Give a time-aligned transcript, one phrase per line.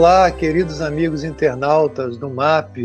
[0.00, 2.78] Olá, queridos amigos internautas do MAP.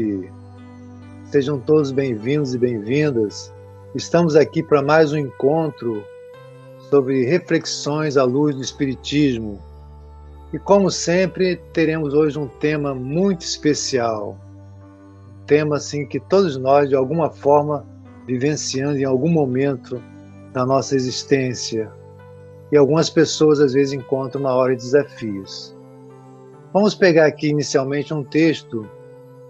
[1.32, 3.54] Sejam todos bem-vindos e bem-vindas.
[3.96, 6.04] Estamos aqui para mais um encontro
[6.90, 9.62] sobre reflexões à luz do Espiritismo.
[10.52, 14.38] E como sempre, teremos hoje um tema muito especial.
[15.40, 17.86] Um tema assim que todos nós, de alguma forma,
[18.28, 20.04] vivenciando em algum momento
[20.52, 21.90] da nossa existência.
[22.74, 25.75] E algumas pessoas às vezes encontram uma hora de desafios.
[26.76, 28.86] Vamos pegar aqui inicialmente um texto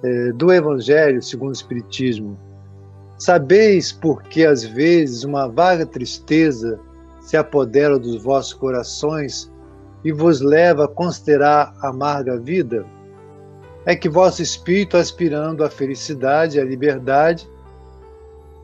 [0.04, 2.38] é, do Evangelho segundo o Espiritismo.
[3.18, 6.80] Sabeis por que às vezes uma vaga tristeza
[7.20, 9.52] se apodera dos vossos corações
[10.04, 12.86] e vos leva a considerar amarga vida?
[13.88, 17.50] É que vosso espírito, aspirando à felicidade e à liberdade,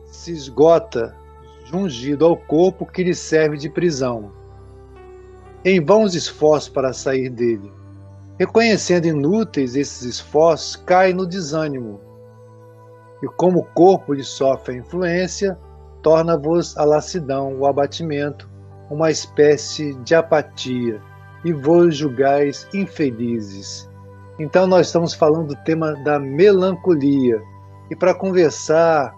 [0.06, 1.16] se esgota
[1.64, 4.30] jungido ao corpo que lhe serve de prisão.
[5.64, 7.81] Em vãos esforços para sair dele.
[8.38, 12.00] Reconhecendo inúteis esses esforços, cai no desânimo.
[13.22, 15.58] E como o corpo lhe sofre a influência,
[16.02, 18.50] torna-vos a lassidão, o abatimento,
[18.90, 21.00] uma espécie de apatia,
[21.44, 23.88] e vos julgais infelizes.
[24.38, 27.40] Então, nós estamos falando do tema da melancolia.
[27.90, 29.14] E para conversar,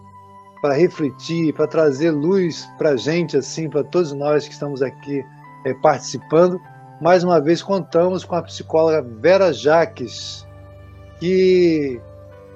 [0.61, 5.25] para refletir, para trazer luz para a gente, assim, para todos nós que estamos aqui
[5.65, 6.61] é, participando,
[7.01, 10.47] mais uma vez contamos com a psicóloga Vera Jaques,
[11.19, 12.01] que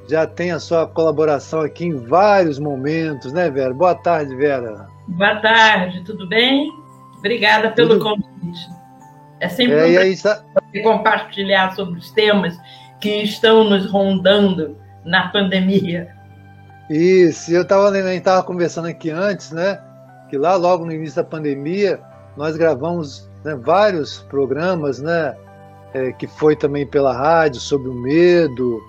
[0.09, 3.75] já tem a sua colaboração aqui em vários momentos, né, Vera?
[3.75, 4.89] Boa tarde, Vera.
[5.09, 6.71] Boa tarde, tudo bem?
[7.19, 8.05] Obrigada pelo tudo...
[8.05, 8.69] convite.
[9.41, 10.43] É sempre é, um está...
[10.83, 12.57] compartilhar sobre os temas
[13.01, 16.09] que estão nos rondando na pandemia.
[16.91, 17.93] Isso, eu estava
[18.23, 19.81] tava conversando aqui antes, né?
[20.31, 22.01] Que lá logo no início da pandemia
[22.37, 25.37] nós gravamos né, vários programas, né?
[25.95, 28.83] É, que foi também pela rádio sobre o medo.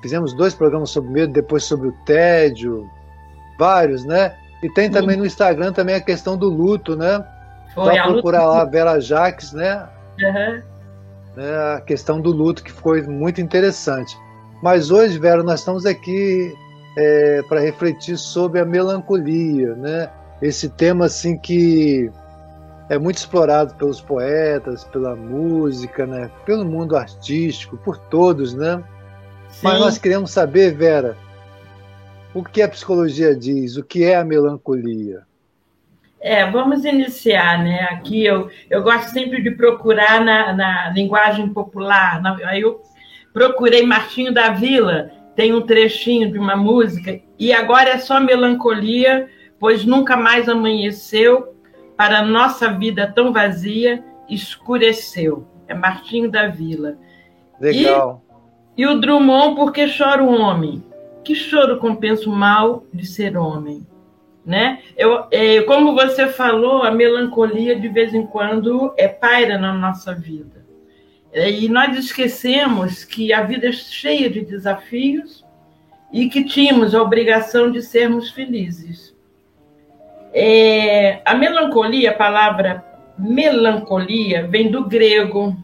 [0.00, 2.88] Fizemos dois programas sobre o medo, depois sobre o tédio,
[3.58, 4.34] vários, né?
[4.62, 7.24] E tem também no Instagram também a questão do luto, né?
[7.74, 9.88] Foi Só procurar lá Vera Jaques, né?
[10.20, 10.62] Uhum.
[11.36, 14.16] É, a questão do luto, que foi muito interessante.
[14.62, 16.54] Mas hoje, Vera, nós estamos aqui
[16.96, 20.10] é, para refletir sobre a melancolia, né?
[20.40, 22.10] Esse tema assim que
[22.92, 26.30] é muito explorado pelos poetas, pela música, né?
[26.44, 28.84] Pelo mundo artístico, por todos, né?
[29.48, 29.60] Sim.
[29.62, 31.16] Mas nós queremos saber, Vera,
[32.34, 35.22] o que a psicologia diz, o que é a melancolia?
[36.20, 37.88] É, vamos iniciar, né?
[37.92, 42.20] Aqui eu, eu gosto sempre de procurar na, na linguagem popular.
[42.20, 42.82] Na, aí eu
[43.32, 49.30] procurei Martinho da Vila, tem um trechinho de uma música, e agora é só melancolia,
[49.58, 51.52] pois nunca mais amanheceu,
[52.02, 55.46] para a nossa vida tão vazia, escureceu.
[55.68, 56.98] É Martinho da Vila.
[57.60, 58.24] Legal.
[58.76, 60.82] E, e o Drummond, porque chora o homem?
[61.22, 63.86] Que choro compensa o mal de ser homem?
[64.44, 64.80] Né?
[64.96, 70.12] Eu, é, como você falou, a melancolia de vez em quando é paira na nossa
[70.12, 70.66] vida.
[71.32, 75.44] É, e nós esquecemos que a vida é cheia de desafios
[76.12, 79.11] e que tínhamos a obrigação de sermos felizes.
[80.34, 82.84] É, a melancolia, a palavra
[83.18, 85.56] melancolia, vem do grego,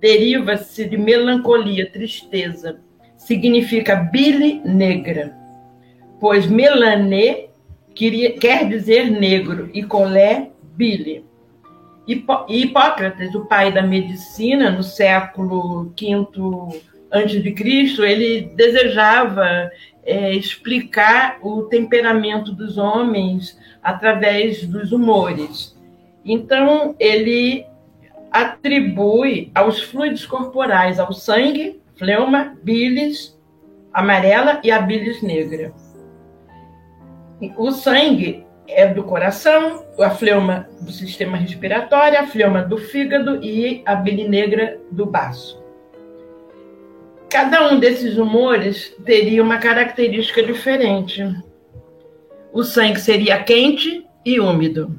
[0.00, 2.80] deriva-se de melancolia, tristeza,
[3.16, 5.36] significa bile negra,
[6.20, 7.48] pois melané
[8.40, 11.24] quer dizer negro e colé, bile.
[12.48, 16.80] Hipócrates, o pai da medicina, no século V
[17.10, 19.70] a.C., ele desejava
[20.04, 23.58] é, explicar o temperamento dos homens
[23.88, 25.74] através dos humores.
[26.22, 27.64] Então, ele
[28.30, 33.38] atribui aos fluidos corporais, ao sangue, fleuma, bilis
[33.90, 35.72] amarela e a bilis negra.
[37.56, 43.82] O sangue é do coração, a fleuma do sistema respiratório, a fleuma do fígado e
[43.86, 45.58] a bile negra do baço.
[47.30, 51.24] Cada um desses humores teria uma característica diferente.
[52.52, 54.98] O sangue seria quente e úmido.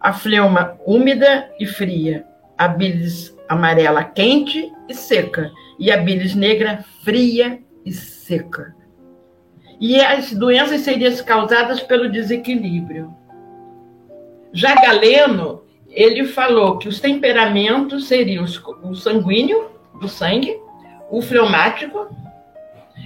[0.00, 2.24] A fleuma úmida e fria.
[2.56, 5.50] A bilis amarela quente e seca.
[5.78, 8.74] E a bilis negra fria e seca
[9.82, 13.12] e as doenças seriam causadas pelo desequilíbrio.
[14.52, 18.44] Já Galeno, ele falou que os temperamentos seriam
[18.84, 20.56] o sanguíneo, do sangue,
[21.10, 22.06] o fleumático,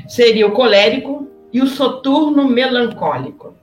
[0.07, 3.55] seria o colérico e o soturno melancólico.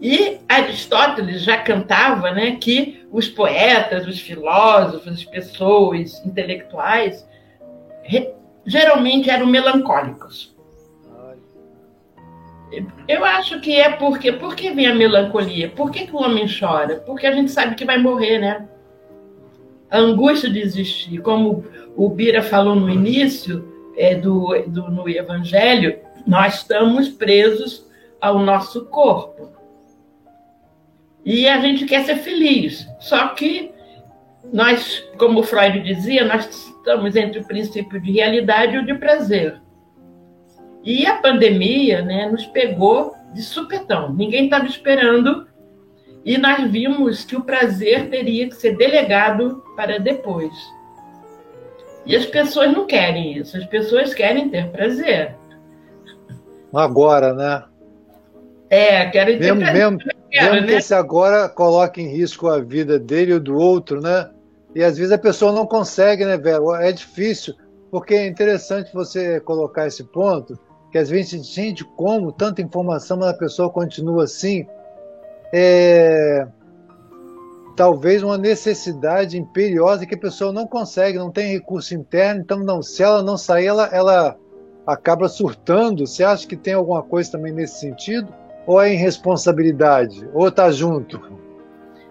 [0.00, 7.26] E Aristóteles já cantava né, que os poetas, os filósofos, as pessoas intelectuais
[8.66, 10.52] geralmente eram melancólicos.
[13.06, 14.32] Eu acho que é porque.
[14.32, 15.68] Por que vem a melancolia?
[15.68, 16.96] Por que, que o homem chora?
[17.06, 18.66] Porque a gente sabe que vai morrer, né?
[19.90, 21.20] A angústia de existir.
[21.20, 21.64] Como
[21.94, 27.86] o Bira falou no início é, do, do, no Evangelho, nós estamos presos
[28.20, 29.50] ao nosso corpo.
[31.24, 32.86] E a gente quer ser feliz.
[32.98, 33.72] Só que
[34.52, 39.60] nós, como Freud dizia, nós estamos entre o princípio de realidade e o de prazer.
[40.82, 44.12] E a pandemia né, nos pegou de supetão.
[44.12, 45.46] Ninguém estava esperando.
[46.24, 50.52] E nós vimos que o prazer teria que ser delegado para depois.
[52.04, 53.56] E as pessoas não querem isso.
[53.56, 55.36] As pessoas querem ter prazer.
[56.72, 57.64] Agora, né?
[58.70, 59.60] É, ter mesmo.
[59.60, 59.98] Mesmo,
[60.30, 60.66] quero, mesmo né?
[60.66, 64.30] que esse agora coloque em risco a vida dele ou do outro, né?
[64.74, 66.74] E às vezes a pessoa não consegue, né, velho?
[66.74, 67.54] É difícil,
[67.90, 70.58] porque é interessante você colocar esse ponto,
[70.90, 74.66] que às vezes a gente, gente, como tanta informação, mas a pessoa continua assim.
[75.52, 76.46] É,
[77.76, 82.80] talvez uma necessidade imperiosa que a pessoa não consegue, não tem recurso interno, então não,
[82.80, 84.36] se ela não sair, ela, ela
[84.86, 86.06] acaba surtando.
[86.06, 88.32] Você acha que tem alguma coisa também nesse sentido?
[88.66, 90.28] Ou é irresponsabilidade?
[90.32, 91.20] Ou está junto?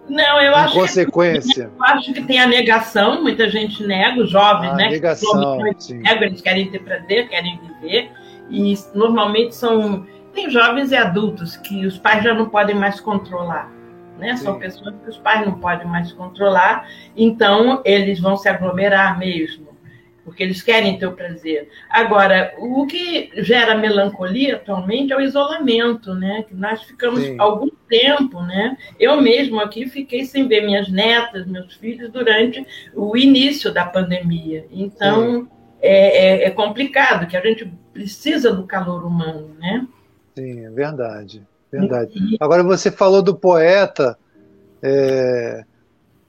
[0.10, 1.70] Não, eu em acho consequência.
[1.70, 4.90] Que, eu acho que tem a negação, muita gente nega, os jovens, a né?
[4.90, 8.12] Negação, que negam, eles querem ter prazer, querem viver,
[8.50, 10.06] e normalmente são.
[10.34, 13.70] Tem jovens e adultos que os pais já não podem mais controlar.
[14.18, 14.36] Né?
[14.38, 19.71] São pessoas que os pais não podem mais controlar, então eles vão se aglomerar mesmo
[20.24, 21.70] porque eles querem ter o prazer.
[21.90, 26.44] Agora, o que gera melancolia atualmente é o isolamento, né?
[26.48, 27.36] Que nós ficamos Sim.
[27.40, 28.78] algum tempo, né?
[29.00, 34.66] Eu mesmo aqui fiquei sem ver minhas netas, meus filhos durante o início da pandemia.
[34.72, 35.48] Então
[35.82, 39.88] é, é, é, complicado, que a gente precisa do calor humano, né?
[40.36, 41.42] Sim, é verdade,
[41.72, 42.12] verdade.
[42.16, 42.38] E...
[42.40, 44.18] Agora você falou do poeta.
[44.84, 45.64] É,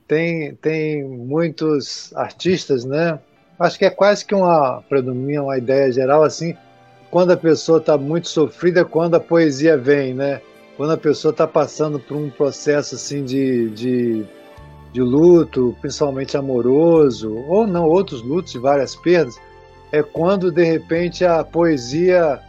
[0.08, 3.18] tem, tem muitos artistas, né?
[3.58, 6.56] Acho que é quase que uma, mim, uma ideia geral assim,
[7.10, 10.40] quando a pessoa está muito sofrida, é quando a poesia vem, né?
[10.76, 14.24] Quando a pessoa está passando por um processo assim de, de,
[14.92, 19.36] de luto, principalmente amoroso, ou não, outros lutos e várias perdas,
[19.92, 22.40] é quando de repente a poesia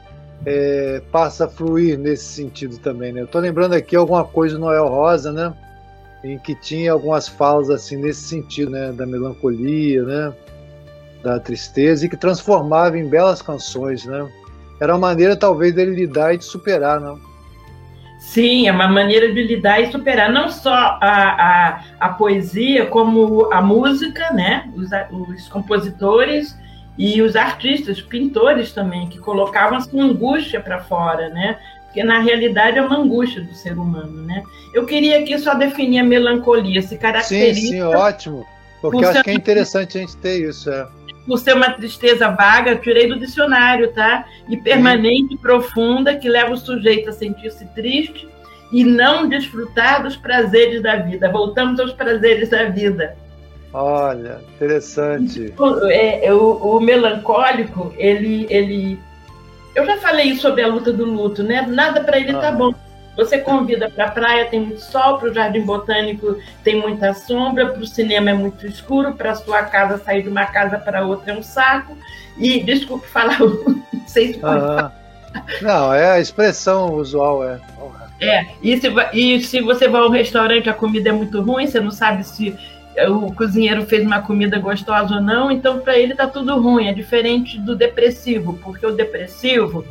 [0.46, 3.22] é, passa a fluir nesse sentido também, né?
[3.22, 5.54] Eu estou lembrando aqui alguma coisa do Noel Rosa, né?
[6.24, 8.94] Em que tinha algumas falas assim nesse sentido, né?
[8.94, 10.34] Da melancolia, né?
[11.24, 14.28] Da tristeza e que transformava em belas canções, né?
[14.80, 17.18] Era uma maneira talvez dele lidar e de superar, não?
[18.20, 23.52] Sim, é uma maneira de lidar e superar não só a, a, a poesia, como
[23.52, 24.70] a música, né?
[24.76, 26.58] Os, os compositores
[26.98, 31.58] e os artistas, pintores também, que colocavam essa angústia para fora, né?
[31.86, 34.44] Porque na realidade é uma angústia do ser humano, né?
[34.74, 37.60] Eu queria aqui só definir a melancolia, se caracteriza.
[37.60, 38.46] Sim, sim, ótimo.
[38.82, 40.70] Porque eu acho que é interessante a gente ter isso.
[40.70, 40.88] É
[41.26, 44.26] por ser uma tristeza vaga, eu tirei do dicionário, tá?
[44.50, 48.28] E permanente, profunda, que leva o sujeito a sentir-se triste
[48.72, 51.32] e não desfrutar dos prazeres da vida.
[51.32, 53.16] Voltamos aos prazeres da vida.
[53.74, 55.54] Olha, interessante.
[55.58, 59.00] O, é, é, o, o melancólico, ele, ele.
[59.74, 61.66] Eu já falei sobre a luta do luto, né?
[61.68, 62.42] Nada para ele tá ah.
[62.42, 62.74] tá bom.
[63.16, 67.68] Você convida para a praia, tem muito sol, para o jardim botânico tem muita sombra,
[67.68, 71.06] para o cinema é muito escuro, para a sua casa sair de uma casa para
[71.06, 71.96] outra é um saco.
[72.38, 74.92] E desculpe falar, não sei se pode ah,
[75.62, 77.60] Não, é a expressão usual, é.
[78.20, 81.80] É, e se, e se você vai ao restaurante, a comida é muito ruim, você
[81.80, 82.56] não sabe se
[83.10, 86.88] o cozinheiro fez uma comida gostosa ou não, então para ele tá tudo ruim.
[86.88, 89.86] É diferente do depressivo, porque o depressivo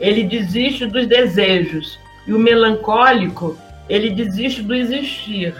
[0.00, 3.56] ele desiste dos desejos e o melancólico,
[3.88, 5.54] ele desiste do existir.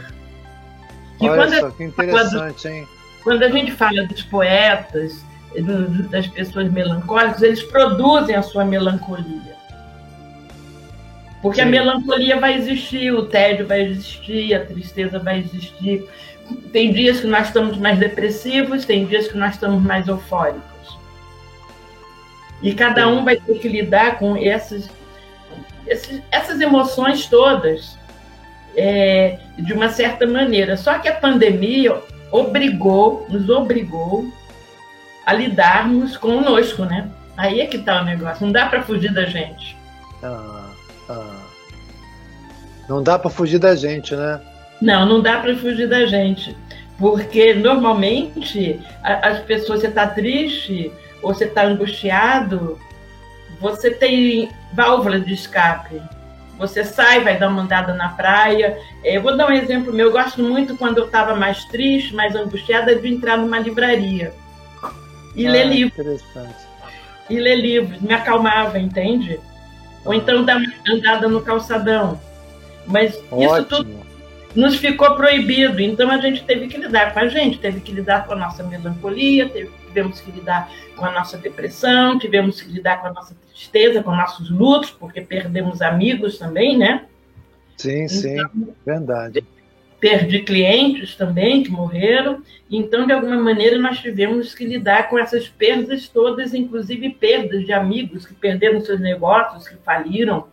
[1.21, 2.89] E Olha quando só, que interessante, quando, hein?
[3.23, 9.55] Quando a gente fala dos poetas, do, das pessoas melancólicas, eles produzem a sua melancolia.
[11.43, 11.69] Porque Sim.
[11.69, 16.09] a melancolia vai existir, o tédio vai existir, a tristeza vai existir.
[16.73, 20.65] Tem dias que nós estamos mais depressivos, tem dias que nós estamos mais eufóricos.
[22.63, 24.89] E cada um vai ter que lidar com essas
[25.87, 27.99] esses, essas emoções todas
[28.77, 30.77] é, de uma certa maneira.
[30.77, 32.01] Só que a pandemia
[32.31, 34.27] obrigou, nos obrigou
[35.25, 37.09] a lidarmos conosco, né?
[37.37, 38.45] Aí é que está o negócio.
[38.45, 39.77] Não dá para fugir da gente.
[40.23, 40.71] Ah,
[41.09, 41.41] ah.
[42.89, 44.41] Não dá para fugir da gente, né?
[44.81, 46.57] Não, não dá para fugir da gente.
[46.99, 52.79] Porque normalmente as pessoas, você está triste ou você está angustiado,
[53.65, 55.99] você tem válvula de escape.
[56.59, 58.79] Você sai, vai dar uma andada na praia.
[59.03, 60.09] Eu vou dar um exemplo meu.
[60.09, 64.35] Eu gosto muito quando eu estava mais triste, mais angustiada, de entrar numa livraria
[65.35, 66.23] e ah, ler livros.
[67.31, 68.03] E ler livros.
[68.03, 69.41] Me acalmava, entende?
[70.05, 72.21] Ou então dar uma andada no calçadão.
[72.87, 73.45] Mas Ótimo.
[73.45, 74.05] isso tudo
[74.55, 75.81] nos ficou proibido.
[75.81, 78.63] Então a gente teve que lidar com a gente, teve que lidar com a nossa
[78.63, 83.35] melancolia, teve, tivemos que lidar com a nossa depressão, tivemos que lidar com a nossa
[83.35, 87.05] tristeza, com nossos lutos, porque perdemos amigos também, né?
[87.77, 89.45] Sim, sim, então, verdade.
[90.01, 92.43] Perdi clientes também que morreram.
[92.71, 97.73] Então, de alguma maneira, nós tivemos que lidar com essas perdas todas, inclusive perdas de
[97.73, 100.49] amigos que perderam seus negócios, que faliram.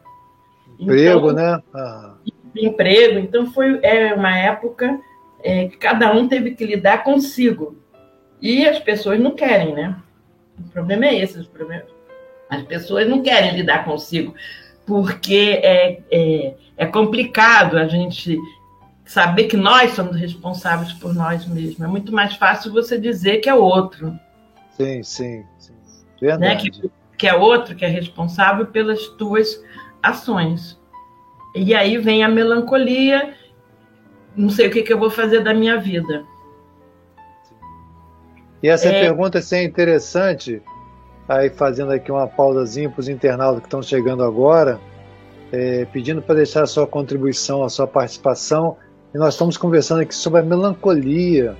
[0.79, 1.61] Emprego, então, né?
[1.73, 2.13] Ah
[2.55, 3.19] emprego.
[3.19, 4.99] Então foi é uma época
[5.43, 7.75] é, que cada um teve que lidar consigo.
[8.41, 9.95] E as pessoas não querem, né?
[10.59, 11.39] O problema é esse.
[12.49, 14.33] As pessoas não querem lidar consigo,
[14.85, 18.37] porque é, é, é complicado a gente
[19.05, 21.81] saber que nós somos responsáveis por nós mesmos.
[21.81, 24.17] É muito mais fácil você dizer que é outro.
[24.77, 25.73] Sim, sim, sim.
[26.19, 26.71] Verdade.
[26.71, 26.71] Né?
[26.71, 29.61] Que, que é outro que é responsável pelas tuas
[30.01, 30.79] ações.
[31.53, 33.33] E aí vem a melancolia,
[34.35, 36.25] não sei o que, que eu vou fazer da minha vida.
[38.61, 39.01] E essa é...
[39.01, 40.61] pergunta assim, é interessante,
[41.27, 44.79] aí fazendo aqui uma pausazinha para os internautas que estão chegando agora,
[45.51, 48.77] é, pedindo para deixar a sua contribuição, a sua participação.
[49.13, 51.57] E nós estamos conversando aqui sobre a melancolia.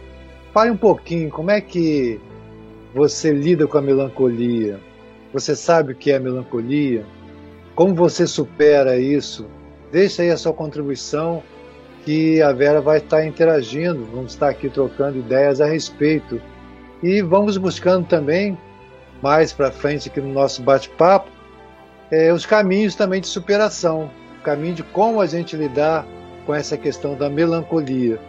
[0.53, 2.20] Fale um pouquinho, como é que
[2.93, 4.79] você lida com a melancolia?
[5.34, 7.05] Você sabe o que é a melancolia?
[7.75, 9.46] Como você supera isso?
[9.91, 11.43] Deixe aí a sua contribuição,
[12.05, 16.41] que a Vera vai estar interagindo, vamos estar aqui trocando ideias a respeito.
[17.03, 18.58] E vamos buscando também,
[19.22, 21.29] mais para frente aqui no nosso bate-papo,
[22.12, 26.05] é, os caminhos também de superação, o caminho de como a gente lidar
[26.46, 28.20] com essa questão da melancolia.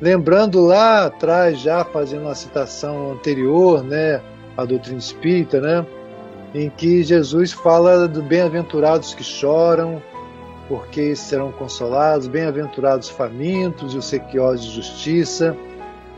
[0.00, 4.20] Lembrando lá atrás, já fazendo uma citação anterior, né,
[4.56, 5.86] a doutrina espírita, né,
[6.54, 10.02] em que Jesus fala do bem-aventurados que choram,
[10.68, 15.56] porque serão consolados, bem-aventurados famintos e os sequiosos de justiça,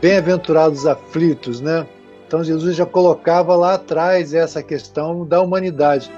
[0.01, 1.85] bem-aventurados aflitos, né?
[2.27, 6.11] Então Jesus já colocava lá atrás essa questão da humanidade.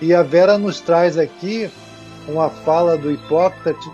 [0.00, 1.70] E a Vera nos traz aqui
[2.28, 3.90] uma fala do Hipócrates,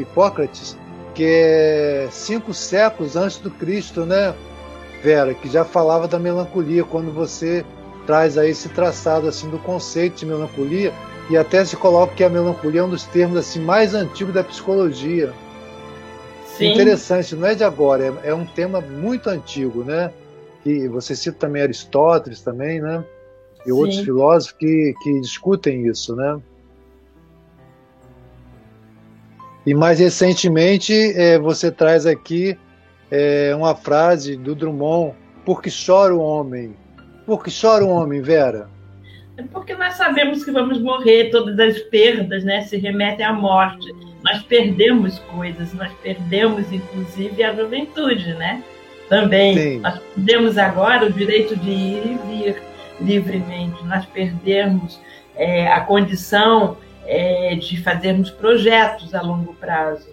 [0.00, 0.76] Hipócrates
[1.16, 4.34] que é cinco séculos antes do Cristo, né,
[5.02, 7.64] Vera, que já falava da melancolia, quando você
[8.06, 10.92] traz aí esse traçado assim do conceito de melancolia,
[11.30, 14.44] e até se coloca que a melancolia é um dos termos assim mais antigos da
[14.44, 15.32] psicologia.
[16.56, 16.72] Sim.
[16.72, 20.10] Interessante, não é de agora, é, é, um tema muito antigo, né?
[20.64, 23.04] E você cita também Aristóteles também, né?
[23.60, 23.72] E Sim.
[23.72, 26.40] outros filósofos que, que discutem isso, né?
[29.66, 32.56] E mais recentemente é, você traz aqui
[33.10, 36.74] é, uma frase do Drummond: "Porque chora o homem?
[37.26, 38.70] Porque chora o homem, Vera?"
[39.36, 43.92] É porque nós sabemos que vamos morrer, todas as perdas né, se remetem à morte.
[44.26, 48.60] Nós perdemos coisas, nós perdemos inclusive a juventude, né?
[49.08, 49.56] Também.
[49.56, 49.78] Sim.
[49.78, 52.62] Nós perdemos agora o direito de ir e vir
[53.00, 55.00] livremente, nós perdemos
[55.36, 60.08] é, a condição é, de fazermos projetos a longo prazo.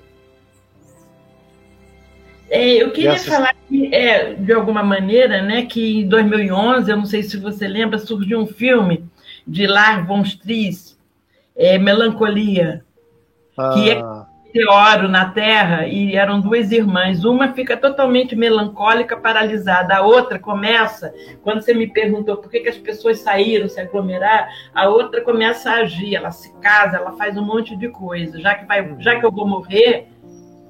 [2.51, 7.05] É, eu queria falar que, é, de alguma maneira, né, que em 2011, eu não
[7.05, 9.05] sei se você lembra, surgiu um filme
[9.47, 10.95] de Lar von Stries,
[11.55, 12.83] é, Melancolia,
[13.57, 13.71] ah.
[13.73, 14.01] que é
[14.53, 17.25] meteoro na Terra e eram duas irmãs.
[17.25, 19.95] Uma fica totalmente melancólica, paralisada.
[19.95, 24.47] A outra começa, quando você me perguntou por que, que as pessoas saíram se aglomerar,
[24.73, 26.15] a outra começa a agir.
[26.15, 28.39] Ela se casa, ela faz um monte de coisa.
[28.39, 30.07] Já que, vai, já que eu vou morrer,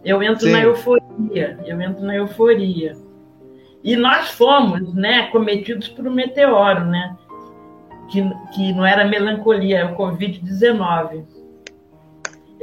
[0.04, 0.54] eu entro Sim.
[0.54, 1.60] na euforia.
[1.66, 2.94] Eu entro na euforia.
[3.84, 7.18] E nós fomos, né, cometidos por um meteoro, né?
[8.14, 8.22] que,
[8.54, 11.26] que não era melancolia, é o Covid-19.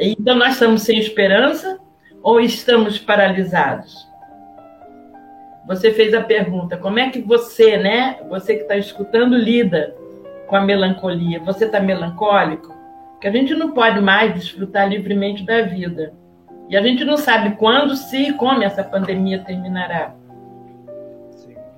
[0.02, 1.78] Então, nós estamos sem esperança
[2.22, 4.08] ou estamos paralisados?
[5.66, 9.94] Você fez a pergunta, como é que você, né, você que está escutando, lida
[10.46, 11.38] com a melancolia?
[11.40, 12.74] Você está melancólico?
[13.20, 16.14] Que a gente não pode mais desfrutar livremente da vida.
[16.70, 20.14] E a gente não sabe quando, se e como essa pandemia terminará.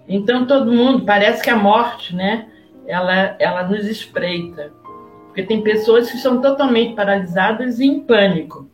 [0.06, 2.46] Então todo mundo parece que a morte, né,
[2.86, 4.70] ela, ela nos espreita.
[5.32, 8.68] Porque tem pessoas que são totalmente paralisadas e em pânico.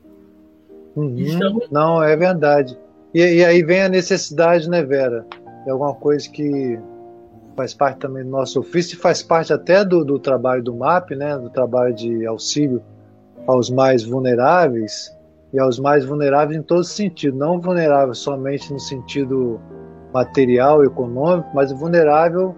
[0.97, 1.61] Uhum.
[1.71, 2.77] Não, é verdade.
[3.15, 5.25] E, e, aí vem a necessidade, né, Vera?
[5.65, 6.77] É alguma coisa que
[7.57, 11.13] faz parte também do nosso ofício e faz parte até do, do trabalho do MAP,
[11.13, 12.83] né, do trabalho de auxílio
[13.47, 15.17] aos mais vulneráveis
[15.53, 19.61] e aos mais vulneráveis em todo sentido, não vulnerável somente no sentido
[20.13, 22.53] material, econômico, mas vulnerável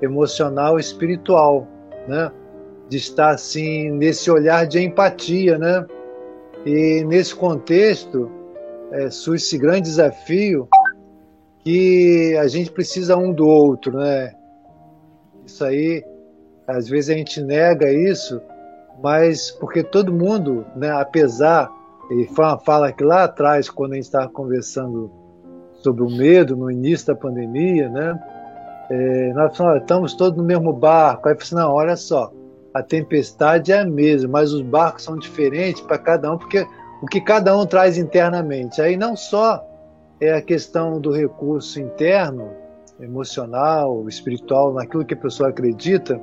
[0.00, 1.66] emocional, espiritual,
[2.06, 2.30] né?
[2.92, 5.86] De estar assim nesse olhar de empatia, né?
[6.66, 8.30] E nesse contexto
[8.90, 10.68] é, surge esse grande desafio
[11.60, 14.34] que a gente precisa um do outro, né?
[15.46, 16.04] Isso aí,
[16.66, 18.42] às vezes a gente nega isso,
[19.02, 21.72] mas porque todo mundo, né, apesar,
[22.10, 25.10] e foi uma fala que lá atrás, quando a gente estava conversando
[25.82, 28.22] sobre o medo no início da pandemia, né?
[28.90, 31.26] É, nós falamos, estamos todos no mesmo barco.
[31.26, 32.30] Aí eu falei assim, não, olha só,
[32.74, 36.66] a tempestade é a mesma, mas os barcos são diferentes para cada um, porque
[37.02, 38.80] o que cada um traz internamente.
[38.80, 39.62] Aí não só
[40.20, 42.50] é a questão do recurso interno,
[43.00, 46.20] emocional, espiritual, naquilo que a pessoa acredita,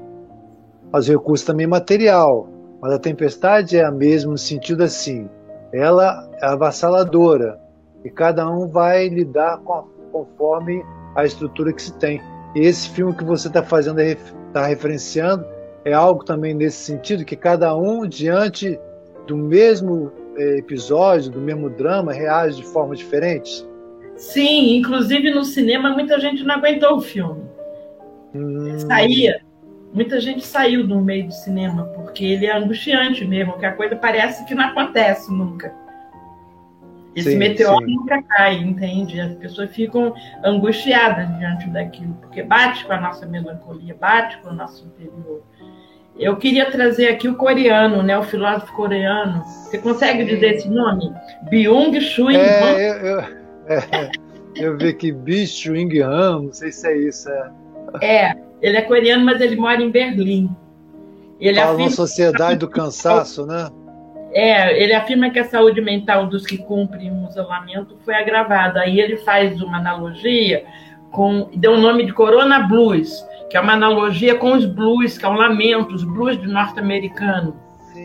[0.91, 2.47] mas o recurso também material.
[2.81, 5.29] Mas a tempestade é a mesma no sentido assim,
[5.73, 7.59] ela é avassaladora
[8.03, 10.83] e cada um vai lidar com, conforme
[11.15, 12.21] a estrutura que se tem.
[12.55, 15.45] Esse filme que você está fazendo, está referenciando,
[15.85, 18.79] é algo também nesse sentido, que cada um, diante
[19.27, 23.67] do mesmo é, episódio, do mesmo drama, reage de formas diferentes?
[24.15, 27.43] Sim, inclusive no cinema muita gente não aguentou o filme.
[28.35, 28.77] Hum.
[28.79, 29.41] Saía,
[29.93, 33.95] muita gente saiu do meio do cinema, porque ele é angustiante mesmo, que a coisa
[33.95, 35.73] parece que não acontece nunca.
[37.15, 37.95] Esse sim, meteoro sim.
[37.95, 39.19] nunca cai, entende?
[39.19, 44.53] As pessoas ficam angustiadas diante daquilo, porque bate com a nossa melancolia, bate com o
[44.53, 45.41] nosso interior.
[46.19, 49.41] Eu queria trazer aqui o coreano, né, o filósofo coreano.
[49.45, 51.13] Você consegue dizer esse nome?
[51.49, 53.19] Byung-Chul é, eu, eu,
[53.67, 54.11] é,
[54.55, 57.29] eu vi que Byung-Chul Han, não sei se é isso.
[58.01, 58.25] É.
[58.25, 60.49] é, ele é coreano, mas ele mora em Berlim.
[61.39, 61.91] Ele Fala afirma...
[61.91, 63.69] sociedade do cansaço, né?
[64.33, 68.81] É, ele afirma que a saúde mental dos que cumprem o isolamento foi agravada.
[68.81, 70.65] Aí ele faz uma analogia
[71.11, 71.49] com.
[71.55, 75.29] deu o nome de Corona Blues, que é uma analogia com os blues, que é
[75.29, 77.55] um lamento, os blues do norte-americano.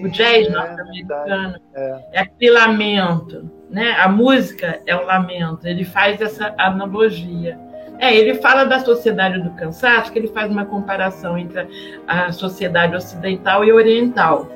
[0.02, 2.04] O jazz é, norte-americano é.
[2.12, 3.96] é aquele lamento, né?
[4.00, 5.66] A música é o lamento.
[5.66, 7.58] Ele faz essa analogia.
[7.98, 11.68] É, ele fala da sociedade do cansaço, que ele faz uma comparação entre
[12.08, 14.48] a sociedade ocidental e oriental.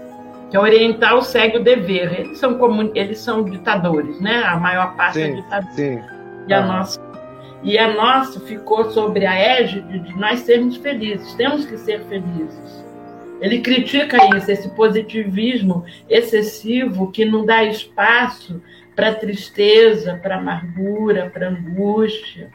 [0.51, 2.19] Que a oriental segue o dever.
[2.19, 2.91] Eles são comun...
[2.95, 4.43] eles são ditadores, né?
[4.45, 5.73] A maior parte é sim, é ditadura.
[5.73, 6.03] Sim.
[6.49, 6.67] E a ah.
[6.67, 7.08] nossa
[7.63, 11.35] e a nossa ficou sobre a égide de nós sermos felizes.
[11.35, 12.85] Temos que ser felizes.
[13.41, 18.61] Ele critica isso, esse positivismo excessivo que não dá espaço
[18.97, 22.51] para tristeza, para amargura, para angústia.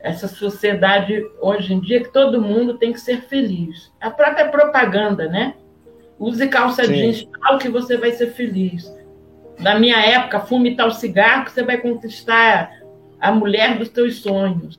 [0.00, 3.92] Essa sociedade hoje em dia que todo mundo tem que ser feliz.
[4.00, 5.54] A própria propaganda, né?
[6.18, 6.92] Use calça Sim.
[6.92, 8.92] jeans tal que você vai ser feliz.
[9.58, 12.83] Na minha época, fume tal cigarro que você vai conquistar
[13.24, 14.78] a mulher dos teus sonhos.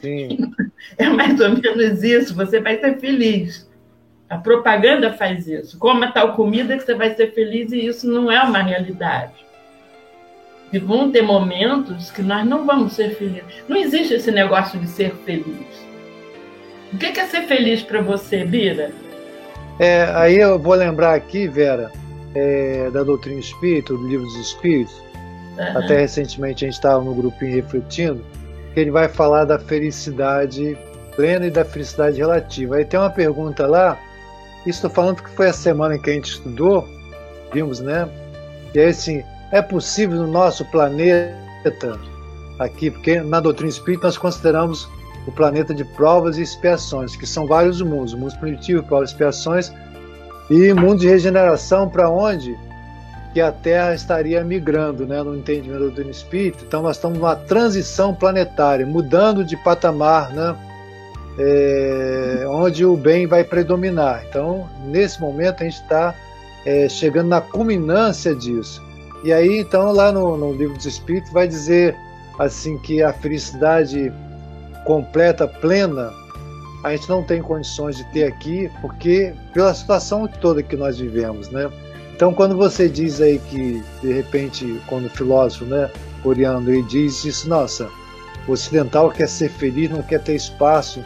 [0.00, 0.38] Sim.
[0.98, 3.68] É mais ou menos isso, você vai ser feliz.
[4.28, 5.78] A propaganda faz isso.
[5.78, 9.32] Coma tal comida que você vai ser feliz e isso não é uma realidade.
[10.72, 13.64] E vão ter momentos que nós não vamos ser felizes.
[13.66, 15.86] Não existe esse negócio de ser feliz.
[16.92, 18.92] O que é ser feliz para você, Bira?
[19.78, 21.90] É, aí eu vou lembrar aqui, Vera,
[22.34, 25.03] é, da doutrina espírita, do livro dos espíritos,
[25.58, 25.78] Uhum.
[25.78, 28.24] Até recentemente a gente estava no grupinho refletindo
[28.72, 30.76] que ele vai falar da felicidade
[31.14, 32.76] plena e da felicidade relativa.
[32.76, 33.98] Aí tem uma pergunta lá,
[34.66, 36.88] estou falando que foi a semana em que a gente estudou,
[37.52, 38.08] vimos, né?
[38.74, 41.98] E aí assim, é possível no nosso planeta
[42.58, 44.88] aqui, porque na doutrina espírita nós consideramos
[45.26, 48.34] o planeta de provas e expiações, que são vários mundos, o mundo
[48.86, 49.72] provas e expiações,
[50.50, 52.56] e mundo de regeneração para onde
[53.34, 56.64] que a Terra estaria migrando né, no entendimento do espírito.
[56.64, 60.56] Então, nós estamos numa transição planetária, mudando de patamar, né,
[61.36, 64.24] é, onde o bem vai predominar.
[64.28, 66.14] Então, nesse momento, a gente está
[66.64, 68.80] é, chegando na culminância disso.
[69.24, 71.96] E aí, então, lá no, no livro dos Espíritos, vai dizer
[72.38, 74.12] assim que a felicidade
[74.84, 76.12] completa, plena,
[76.84, 81.48] a gente não tem condições de ter aqui, porque pela situação toda que nós vivemos,
[81.50, 81.68] né?
[82.14, 85.90] Então, quando você diz aí que, de repente, quando o filósofo, né,
[86.22, 87.90] coreano, ele diz isso, nossa,
[88.46, 91.04] o ocidental quer ser feliz, não quer ter espaço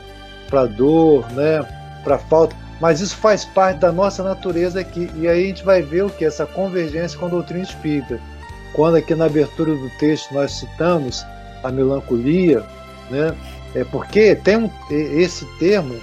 [0.50, 1.66] para dor, né,
[2.04, 5.10] para falta, mas isso faz parte da nossa natureza aqui.
[5.16, 6.26] E aí a gente vai ver o que?
[6.26, 8.20] Essa convergência com a doutrina espírita.
[8.74, 11.24] quando aqui na abertura do texto nós citamos
[11.64, 12.62] a melancolia,
[13.10, 13.34] né?
[13.74, 15.98] É porque tem um, esse termo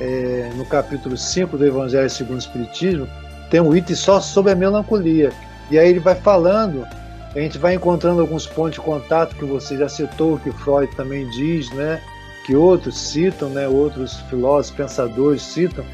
[0.00, 3.08] é, no capítulo 5 do Evangelho segundo o Espiritismo,
[3.50, 5.32] tem um item só sobre a melancolia.
[5.70, 6.86] E aí ele vai falando,
[7.34, 11.28] a gente vai encontrando alguns pontos de contato que você já citou, que Freud também
[11.30, 12.00] diz, né?
[12.46, 13.68] que outros citam, né?
[13.68, 15.84] outros filósofos, pensadores citam,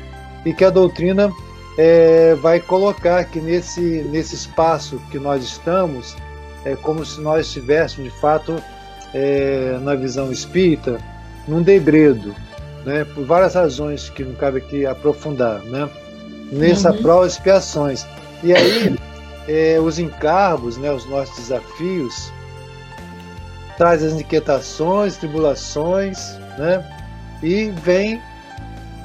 [0.45, 1.31] e que a doutrina
[1.79, 6.17] é, vai colocar que nesse, nesse espaço que nós estamos,
[6.65, 8.63] é como se nós estivéssemos, de fato,
[9.13, 10.99] é, na visão espírita,
[11.47, 12.35] num degredo,
[12.85, 15.89] né, por várias razões que não cabe aqui aprofundar, né,
[16.53, 17.03] nessa uhum.
[17.03, 18.07] prova expiações.
[18.43, 18.97] E aí,
[19.49, 22.33] é, os encargos, né, os nossos desafios,
[23.77, 26.85] traz as inquietações, tribulações, né,
[27.43, 28.21] e vem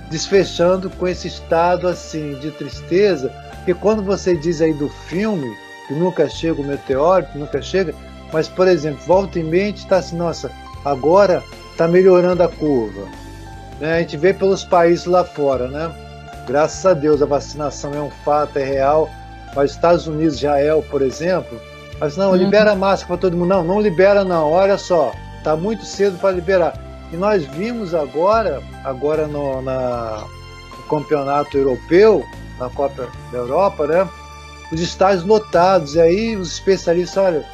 [0.10, 5.56] desfechando com esse estado assim de tristeza, porque quando você diz aí do filme,
[5.88, 7.94] que nunca chega o meteoro, que nunca chega,
[8.32, 10.52] mas por exemplo, volta em mente, está assim, nossa,
[10.84, 13.08] agora está melhorando a curva.
[13.80, 13.96] Né?
[13.96, 15.92] A gente vê pelos países lá fora, né?
[16.52, 19.10] Graças a Deus a vacinação é um fato, é real.
[19.56, 21.58] Mas Estados Unidos, Israel, por exemplo,
[21.98, 22.36] mas não, uhum.
[22.36, 23.48] libera máscara para todo mundo.
[23.48, 24.52] Não, não libera não.
[24.52, 26.74] Olha só, está muito cedo para liberar.
[27.10, 30.26] E nós vimos agora, agora no, na,
[30.78, 32.26] no campeonato europeu,
[32.60, 34.10] na Copa da Europa, né?
[34.74, 35.96] Os estádios lotados.
[35.96, 37.46] E aí os especialistas, olha,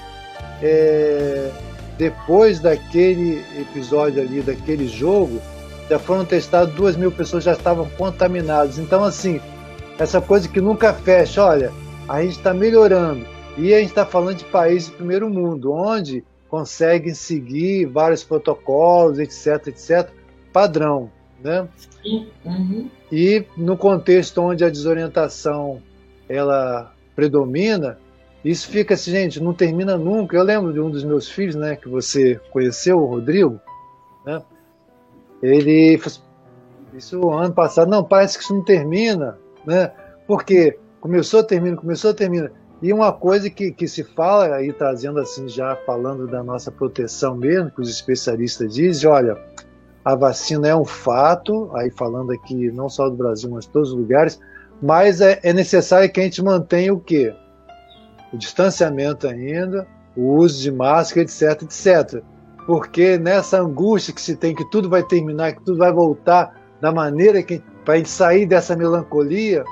[0.59, 1.51] é,
[1.99, 5.39] depois daquele episódio ali, daquele jogo,
[5.89, 8.77] já foram testadas duas mil pessoas já estavam contaminadas.
[8.77, 9.39] Então, assim,
[9.97, 11.71] essa coisa que nunca fecha, olha,
[12.07, 13.25] a gente está melhorando.
[13.57, 19.19] E a gente está falando de países de primeiro mundo, onde conseguem seguir vários protocolos,
[19.19, 20.09] etc, etc,
[20.53, 21.11] padrão,
[21.43, 21.67] né?
[22.45, 22.89] Uhum.
[23.11, 25.81] E no contexto onde a desorientação
[26.29, 27.97] ela predomina,
[28.45, 30.37] isso fica assim, gente, não termina nunca.
[30.37, 33.59] Eu lembro de um dos meus filhos, né, que você conheceu, o Rodrigo,
[34.25, 34.41] né?
[35.41, 35.99] Ele
[36.93, 39.91] isso ano passado, não, parece que isso não termina, né?
[40.25, 42.51] Porque começou, termina, começou, termina.
[42.81, 47.35] E uma coisa que, que se fala, aí trazendo assim, já falando da nossa proteção
[47.35, 49.37] mesmo, que os especialistas dizem, olha,
[50.03, 53.91] a vacina é um fato, aí falando aqui não só do Brasil, mas de todos
[53.91, 54.39] os lugares,
[54.81, 57.33] mas é, é necessário que a gente mantenha o quê?
[58.31, 62.23] O distanciamento ainda, o uso de máscara, etc, etc
[62.67, 66.91] porque nessa angústia que se tem que tudo vai terminar, que tudo vai voltar da
[66.91, 69.63] maneira que para a gente sair dessa melancolia,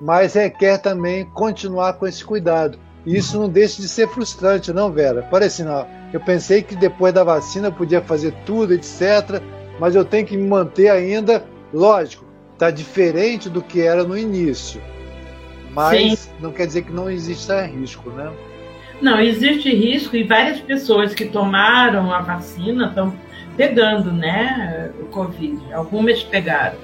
[0.00, 2.76] mas requer também continuar com esse cuidado.
[3.06, 5.26] E isso não deixa de ser frustrante, não, Vera?
[5.30, 5.86] Parece não.
[6.12, 9.40] Eu pensei que depois da vacina eu podia fazer tudo, etc.
[9.78, 14.80] Mas eu tenho que me manter ainda, lógico, está diferente do que era no início.
[15.72, 16.30] Mas Sim.
[16.40, 18.32] não quer dizer que não exista risco, né?
[19.02, 23.12] Não, existe risco e várias pessoas que tomaram a vacina estão
[23.56, 25.60] pegando, né, o Covid.
[25.72, 26.76] Algumas pegaram.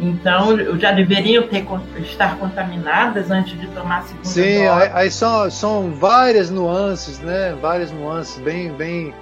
[0.00, 1.66] Então, já deveriam ter,
[1.98, 4.90] estar contaminadas antes de tomar a segunda Sim, dose.
[4.94, 7.56] aí são, são várias nuances, né?
[7.60, 9.12] Várias nuances, bem, bem,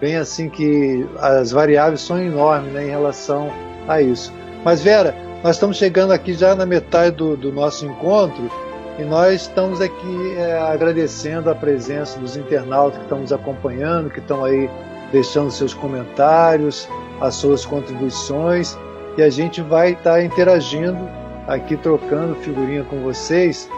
[0.00, 3.52] bem assim que as variáveis são enormes né, em relação
[3.86, 4.32] a isso.
[4.64, 8.50] Mas, Vera, nós estamos chegando aqui já na metade do, do nosso encontro
[8.98, 14.18] e nós estamos aqui é, agradecendo a presença dos internautas que estão nos acompanhando, que
[14.18, 14.68] estão aí
[15.10, 16.88] deixando seus comentários,
[17.20, 18.76] as suas contribuições,
[19.16, 20.98] e a gente vai estar tá interagindo
[21.46, 23.68] aqui, trocando figurinha com vocês,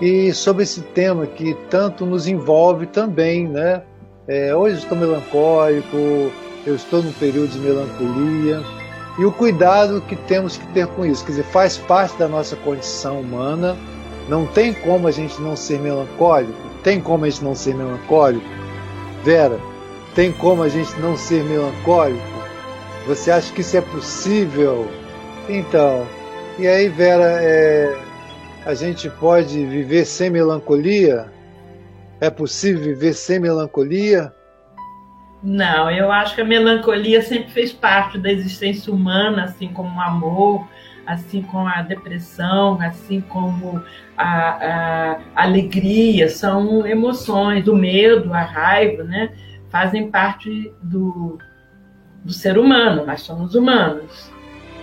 [0.00, 3.82] e sobre esse tema que tanto nos envolve também, né?
[4.26, 5.96] É, hoje estou melancólico,
[6.66, 8.62] eu estou num período de melancolia,
[9.18, 12.56] e o cuidado que temos que ter com isso, quer dizer, faz parte da nossa
[12.56, 13.76] condição humana,
[14.28, 16.58] não tem como a gente não ser melancólico?
[16.82, 18.46] Tem como a gente não ser melancólico?
[19.24, 19.58] Vera,
[20.14, 22.22] tem como a gente não ser melancólico?
[23.06, 24.88] Você acha que isso é possível?
[25.48, 26.06] Então,
[26.58, 27.96] e aí, Vera, é,
[28.64, 31.32] a gente pode viver sem melancolia?
[32.20, 34.32] É possível viver sem melancolia?
[35.42, 40.00] Não, eu acho que a melancolia sempre fez parte da existência humana, assim como o
[40.00, 40.68] amor,
[41.06, 43.82] assim como a depressão, assim como
[44.16, 49.32] a, a, alegria, são emoções, o medo, a raiva, né?
[49.70, 51.38] Fazem parte do,
[52.24, 54.30] do ser humano, nós somos humanos.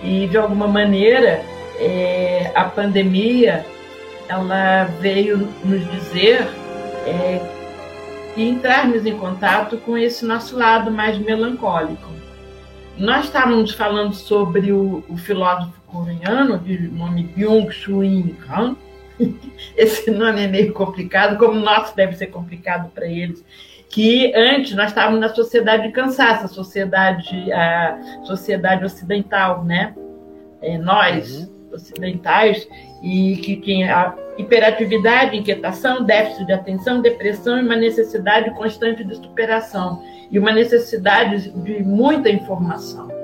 [0.02, 1.42] E, de alguma maneira,
[1.78, 3.64] é, a pandemia
[4.28, 6.46] ela veio nos dizer
[7.04, 7.40] é,
[8.36, 12.08] e entrarmos em contato com esse nosso lado mais melancólico.
[12.96, 18.76] Nós estávamos falando sobre o, o filósofo coreano de nome Byung-Chul Han,
[19.76, 23.44] esse nome é meio complicado, como o nosso deve ser complicado para eles,
[23.88, 29.94] que antes nós estávamos na sociedade de cansaço, a sociedade, a sociedade ocidental, né?
[30.62, 31.74] É, nós, uhum.
[31.74, 32.68] ocidentais,
[33.02, 40.02] e que tinha hiperatividade, inquietação, déficit de atenção, depressão e uma necessidade constante de superação
[40.30, 43.19] e uma necessidade de muita informação.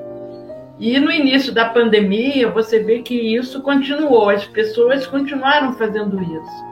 [0.78, 6.66] E no início da pandemia, você vê que isso continuou, as pessoas continuaram fazendo isso.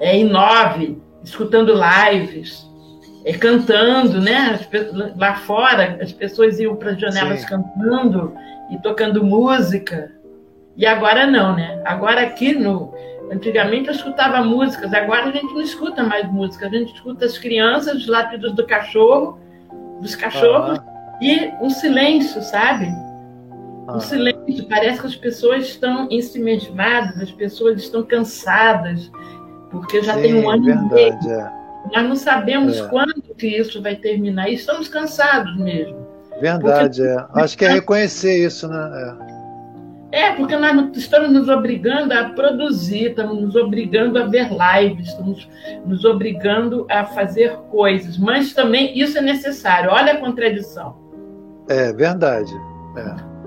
[0.00, 2.68] É, em nove, escutando lives,
[3.24, 4.60] é, cantando, né?
[5.16, 7.46] Lá fora, as pessoas iam para as janelas Sim.
[7.46, 8.34] cantando
[8.70, 10.12] e tocando música.
[10.76, 11.80] E agora não, né?
[11.84, 12.92] Agora aqui no.
[13.30, 17.36] Antigamente eu escutava músicas, agora a gente não escuta mais música, a gente escuta as
[17.36, 19.38] crianças, os latidos do cachorro,
[20.00, 20.84] dos cachorros, uhum.
[21.20, 22.86] E um silêncio, sabe?
[22.86, 23.96] Uhum.
[23.96, 24.68] Um silêncio.
[24.68, 29.10] Parece que as pessoas estão ensimesmadas, as pessoas estão cansadas,
[29.70, 31.40] porque já Sim, tem um ano verdade, e meio.
[31.40, 31.52] É.
[31.94, 32.88] Nós não sabemos é.
[32.88, 36.06] quando que isso vai terminar, e estamos cansados mesmo.
[36.40, 37.38] Verdade, porque...
[37.38, 37.42] é.
[37.42, 39.16] Acho que é reconhecer isso, né?
[39.24, 39.28] É.
[40.10, 45.46] É, porque nós estamos nos obrigando a produzir, estamos nos obrigando a ver lives, estamos
[45.84, 49.90] nos obrigando a fazer coisas, mas também isso é necessário.
[49.90, 51.07] Olha a contradição.
[51.68, 52.54] É verdade.
[52.96, 53.38] É.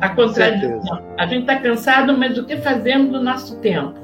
[0.00, 1.02] A contradição.
[1.18, 3.94] A gente está cansado, mas o que fazemos do nosso tempo?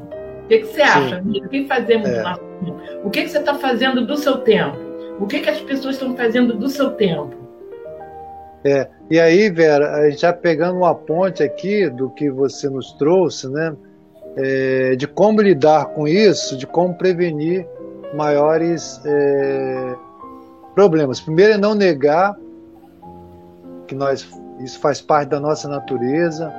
[0.44, 1.46] O que, que você acha, amigo?
[1.46, 2.18] O que fazemos é.
[2.18, 2.80] do nosso tempo?
[3.04, 4.76] O que, que você está fazendo do seu tempo?
[5.20, 7.36] O que, que as pessoas estão fazendo do seu tempo?
[8.64, 13.74] É, e aí, Vera, já pegando uma ponte aqui do que você nos trouxe, né,
[14.36, 17.66] é, de como lidar com isso, de como prevenir
[18.14, 19.94] maiores é,
[20.74, 21.20] problemas.
[21.20, 22.36] Primeiro é não negar
[23.88, 24.28] que nós
[24.60, 26.52] isso faz parte da nossa natureza,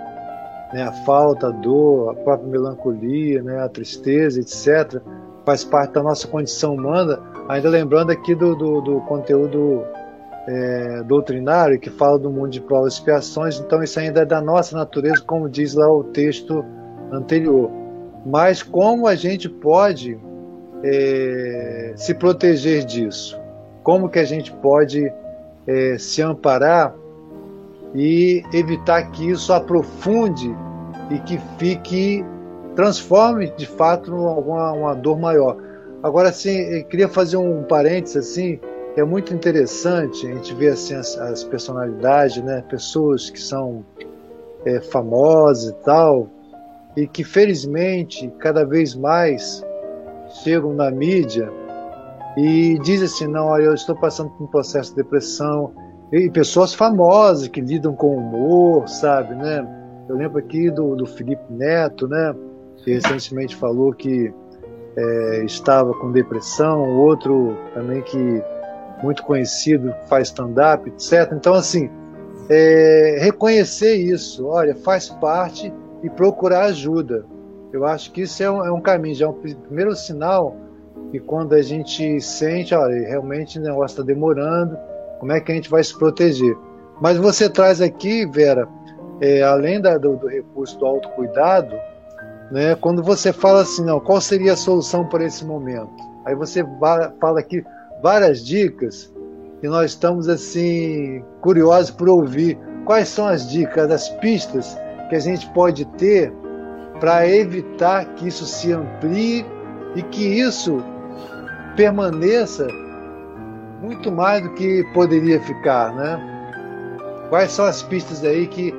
[0.74, 5.02] né, a falta, a dor, a própria melancolia, né, a tristeza, etc.
[5.46, 7.20] Faz parte da nossa condição humana.
[7.48, 9.84] Ainda lembrando aqui do, do, do conteúdo
[10.48, 14.42] é, doutrinário que fala do mundo de provas e expiações, então isso ainda é da
[14.42, 16.64] nossa natureza, como diz lá o texto
[17.12, 17.70] anterior.
[18.26, 20.20] Mas como a gente pode
[20.84, 23.40] é, se proteger disso?
[23.84, 25.12] Como que a gente pode
[25.68, 26.94] é, se amparar
[27.96, 30.56] e evitar que isso aprofunde
[31.10, 32.24] e que fique
[32.76, 35.58] transforme de fato em alguma uma dor maior.
[36.02, 38.60] Agora, eu queria fazer um parênteses assim
[39.00, 42.64] é muito interessante a gente ver assim, as, as personalidades, né?
[42.70, 43.86] pessoas que são
[44.66, 46.28] é, famosas e tal,
[46.96, 49.64] e que felizmente cada vez mais
[50.44, 51.52] chegam na mídia
[52.38, 55.72] e dizem assim: não, olha, eu estou passando por um processo de depressão.
[56.12, 59.68] E pessoas famosas que lidam com humor, sabe, né?
[60.08, 62.36] Eu lembro aqui do, do Felipe Neto, né?
[62.78, 64.34] Que recentemente falou que
[64.96, 68.44] é, estava com depressão, outro também que
[69.04, 71.32] muito conhecido, faz stand-up, etc.
[71.34, 71.90] Então, assim,
[72.50, 75.72] é, reconhecer isso, olha, faz parte
[76.04, 77.24] e procurar ajuda.
[77.72, 80.56] Eu acho que isso é um, é um caminho, já é um primeiro sinal
[81.12, 84.78] que quando a gente sente, olha, realmente o negócio está demorando,
[85.20, 86.58] como é que a gente vai se proteger?
[87.02, 88.68] Mas você traz aqui, Vera,
[89.22, 91.76] é, além da, do, do, recurso do autocuidado,
[92.52, 95.92] né, quando você fala assim, não, qual seria a solução para esse momento?
[96.26, 96.66] Aí você
[97.20, 97.64] fala aqui,
[98.02, 99.14] várias dicas
[99.62, 104.78] e nós estamos assim curiosos por ouvir quais são as dicas, as pistas
[105.10, 106.34] que a gente pode ter
[107.00, 109.46] para evitar que isso se amplie
[109.96, 110.84] e que isso
[111.76, 112.68] permaneça
[113.82, 116.20] muito mais do que poderia ficar, né?
[117.30, 118.74] Quais são as pistas aí que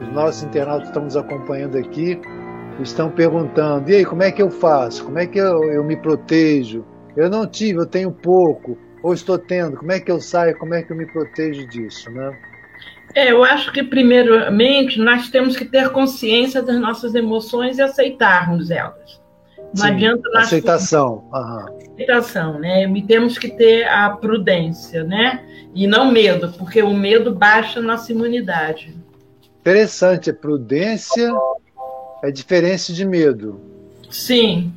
[0.00, 2.20] os nossos internautas estão nos acompanhando aqui
[2.82, 5.04] estão perguntando: e aí, como é que eu faço?
[5.04, 6.84] Como é que eu, eu me protejo?
[7.16, 10.74] Eu não tive, eu tenho pouco, ou estou tendo, como é que eu saio, como
[10.74, 12.36] é que eu me protejo disso, né?
[13.14, 18.70] É, eu acho que, primeiramente, nós temos que ter consciência das nossas emoções e aceitarmos
[18.70, 19.22] elas.
[19.76, 20.46] Não Sim, adianta nós...
[20.46, 21.24] Aceitação.
[21.32, 21.92] Uhum.
[21.92, 22.84] Aceitação, né?
[22.88, 25.44] E temos que ter a prudência, né?
[25.74, 28.94] E não medo, porque o medo baixa a nossa imunidade.
[29.60, 31.32] Interessante, prudência
[32.22, 33.60] é diferente de medo.
[34.10, 34.72] Sim,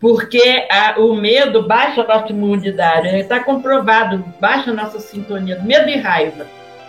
[0.00, 5.60] porque a, o medo baixa a nossa imunidade, está comprovado, baixa a nossa sintonia.
[5.62, 6.46] Medo e raiva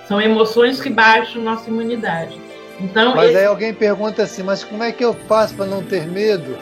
[0.07, 2.39] são emoções que baixam a nossa imunidade.
[2.79, 3.39] Então, mas esse...
[3.39, 6.57] aí alguém pergunta assim, mas como é que eu faço para não ter medo?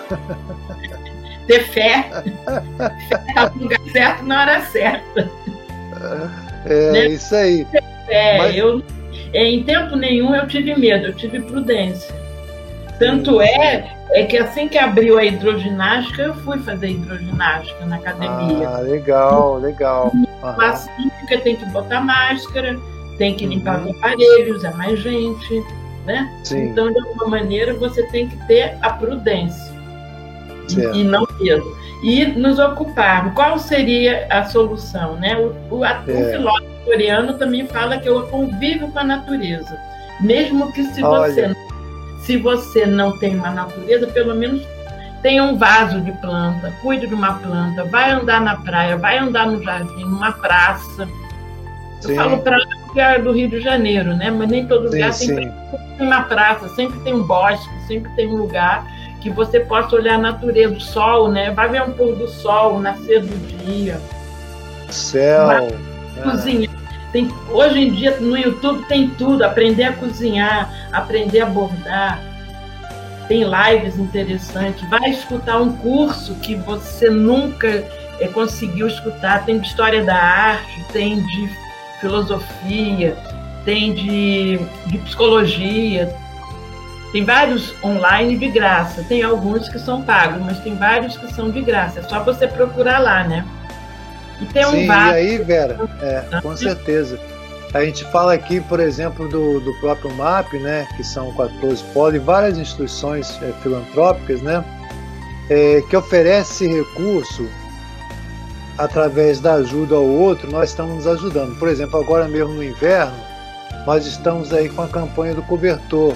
[1.47, 2.09] ter fé,
[3.27, 5.31] estar no lugar certo na hora certa.
[6.65, 7.07] É, né?
[7.07, 7.67] isso aí.
[8.07, 8.55] É, mas...
[8.55, 8.81] eu,
[9.33, 12.13] em tempo nenhum eu tive medo, eu tive prudência.
[12.97, 18.69] Tanto é, é que assim que abriu a hidroginástica, eu fui fazer hidroginástica na academia.
[18.69, 20.11] Ah, legal, legal.
[20.13, 21.39] Uhum.
[21.43, 22.79] tem que botar máscara,
[23.17, 23.91] tem que limpar uhum.
[23.91, 25.63] os aparelhos, é mais gente,
[26.05, 26.31] né?
[26.43, 26.69] Sim.
[26.69, 29.73] Então, de alguma maneira, você tem que ter a prudência
[30.69, 31.75] e, e não medo.
[32.03, 33.33] E nos ocupar.
[33.33, 35.35] Qual seria a solução, né?
[35.37, 36.11] O, o, a, é.
[36.11, 39.79] o filósofo coreano também fala que eu convivo com a natureza.
[40.21, 41.55] Mesmo que se você
[42.25, 44.65] se você não tem uma natureza, pelo menos
[45.21, 49.45] tenha um vaso de planta, cuide de uma planta, vai andar na praia, vai andar
[49.45, 51.07] no jardim, numa praça.
[52.01, 52.11] Sim.
[52.11, 54.31] Eu falo praia é do Rio de Janeiro, né?
[54.31, 55.53] Mas nem todo lugar sim, tem
[55.99, 58.85] uma praça, sempre tem um bosque, sempre tem um lugar
[59.21, 61.51] que você possa olhar a natureza, o sol, né?
[61.51, 63.99] Vai ver um pôr do sol, o nascer do dia.
[64.89, 65.47] Céu.
[65.47, 66.21] Vai é.
[66.21, 66.75] cozinhar
[67.15, 72.21] tem, hoje em dia no YouTube tem tudo, aprender a cozinhar, aprender a bordar.
[73.29, 74.85] Tem lives interessantes.
[74.89, 77.69] Vai escutar um curso que você nunca
[78.19, 79.45] é, conseguiu escutar.
[79.45, 81.49] Tem de história da arte, tem de
[81.99, 83.17] filosofia,
[83.63, 86.15] tem de, de psicologia.
[87.11, 89.03] Tem vários online de graça.
[89.03, 91.99] Tem alguns que são pagos, mas tem vários que são de graça.
[91.99, 93.45] É só você procurar lá, né?
[94.41, 95.13] E tem um Sim, vaso.
[95.13, 97.19] E aí, Vera, é, com certeza.
[97.73, 102.23] A gente fala aqui, por exemplo, do, do próprio MAP, né, que são 14 polos
[102.23, 104.63] várias instituições é, filantrópicas, né,
[105.49, 107.45] é, que oferece recurso
[108.77, 111.57] através da ajuda ao outro, nós estamos nos ajudando.
[111.57, 113.15] Por exemplo, agora mesmo no inverno,
[113.85, 116.13] nós estamos aí com a campanha do cobertor.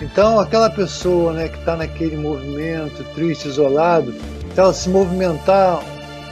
[0.00, 4.12] Então, aquela pessoa né, que está naquele movimento triste, isolado,
[4.52, 5.82] se ela se movimentar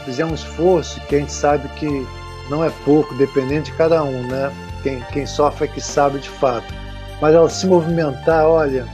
[0.04, 2.06] fizer um esforço que a gente sabe que
[2.50, 4.52] não é pouco, dependendo de cada um, né?
[4.82, 6.72] Quem, quem sofre é que sabe de fato.
[7.20, 8.86] Mas ao se movimentar, olha,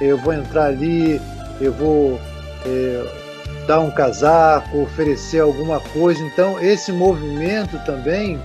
[0.00, 1.20] eu vou entrar ali,
[1.60, 2.18] eu vou
[2.64, 3.19] é,
[3.66, 6.22] dar um casaco, oferecer alguma coisa.
[6.22, 8.40] Então, esse movimento também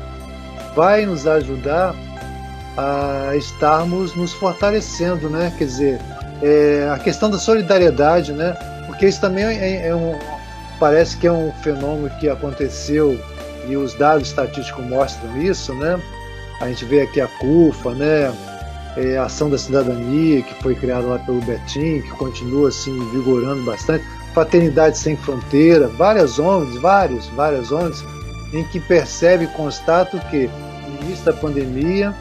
[0.76, 1.96] vai nos ajudar
[2.78, 5.54] a estarmos nos fortalecendo, né?
[5.58, 6.02] Quer dizer,
[6.42, 8.56] é, a questão da solidariedade, né?
[8.86, 10.18] Porque isso também é, é um,
[10.80, 13.20] parece que é um fenômeno que aconteceu
[13.68, 16.00] e os dados estatísticos mostram isso, né?
[16.62, 18.34] A gente vê aqui a CUFA, né?
[18.98, 23.64] É, a Ação da Cidadania, que foi criada lá pelo Betim, que continua assim vigorando
[23.66, 24.06] bastante.
[24.36, 28.06] Fraternidade Sem Fronteira, várias ONGs, vários, várias ONGs,
[28.54, 30.48] em que percebe e constata que
[30.88, 32.14] no início da pandemia,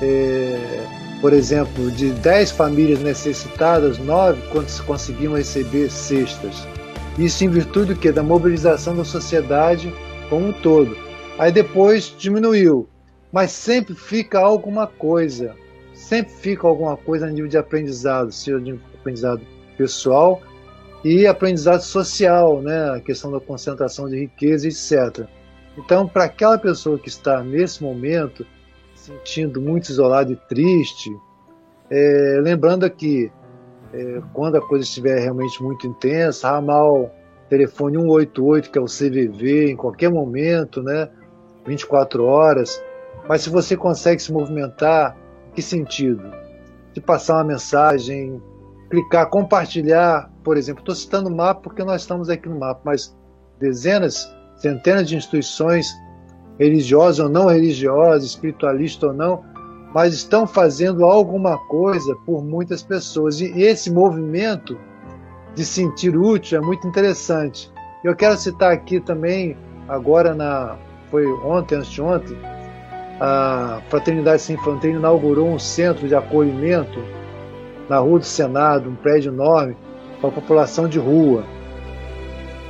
[0.00, 0.86] é,
[1.20, 4.40] por exemplo, de 10 famílias necessitadas, 9
[4.86, 6.66] conseguiam receber cestas
[7.18, 8.10] isso em virtude do que?
[8.10, 9.92] Da mobilização da sociedade
[10.30, 10.96] como um todo.
[11.38, 12.88] Aí depois diminuiu,
[13.32, 15.54] mas sempre fica alguma coisa,
[15.92, 19.42] sempre fica alguma coisa a nível de aprendizado, seja de aprendizado
[19.76, 20.40] pessoal
[21.04, 22.90] e aprendizado social, né?
[22.96, 25.26] a questão da concentração de riqueza, etc.
[25.78, 28.46] Então, para aquela pessoa que está nesse momento
[28.94, 31.10] sentindo muito isolado e triste,
[31.90, 33.32] é, lembrando aqui,
[33.92, 37.10] é, quando a coisa estiver realmente muito intensa, ramal
[37.48, 41.10] telefone 188, que é o CVV, em qualquer momento, né?
[41.66, 42.82] 24 horas.
[43.28, 45.16] Mas se você consegue se movimentar,
[45.54, 46.30] que sentido?
[46.94, 48.40] De passar uma mensagem,
[48.88, 50.80] clicar, compartilhar, por exemplo.
[50.80, 53.16] Estou citando o mapa porque nós estamos aqui no mapa, mas
[53.58, 55.92] dezenas, centenas de instituições,
[56.58, 59.42] religiosas ou não religiosas, espiritualistas ou não,
[59.94, 63.40] mas estão fazendo alguma coisa por muitas pessoas.
[63.40, 64.78] E esse movimento
[65.54, 67.72] de sentir útil é muito interessante.
[68.04, 69.56] Eu quero citar aqui também,
[69.88, 70.76] agora na
[71.10, 72.36] foi ontem, antes de ontem,
[73.20, 77.02] a Fraternidade Sem Fronteira inaugurou um centro de acolhimento
[77.88, 79.76] na Rua do Senado, um prédio enorme,
[80.20, 81.44] para a população de rua.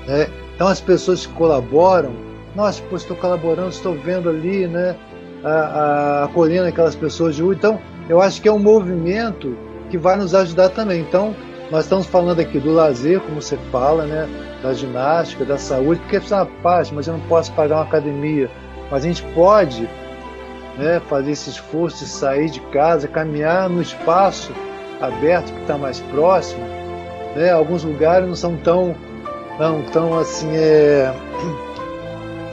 [0.06, 0.28] Né?
[0.54, 2.12] Então as pessoas que colaboram,
[2.54, 4.96] nossa, pô, estou colaborando, estou vendo ali, né,
[5.44, 7.54] a, a, acolhendo aquelas pessoas de rua.
[7.54, 9.56] Então, eu acho que é um movimento
[9.88, 11.00] que vai nos ajudar também.
[11.00, 11.35] Então,
[11.70, 14.29] nós estamos falando aqui do lazer, como você fala, né?
[14.62, 18.50] da ginástica, da saúde, porque é uma parte, mas eu não posso pagar uma academia.
[18.90, 19.88] Mas a gente pode
[20.77, 24.52] né, fazer esse esforço de sair de casa, caminhar no espaço
[25.00, 26.62] aberto que está mais próximo.
[27.35, 27.50] Né?
[27.50, 28.94] Alguns lugares não são tão,
[29.58, 31.12] não tão assim, é,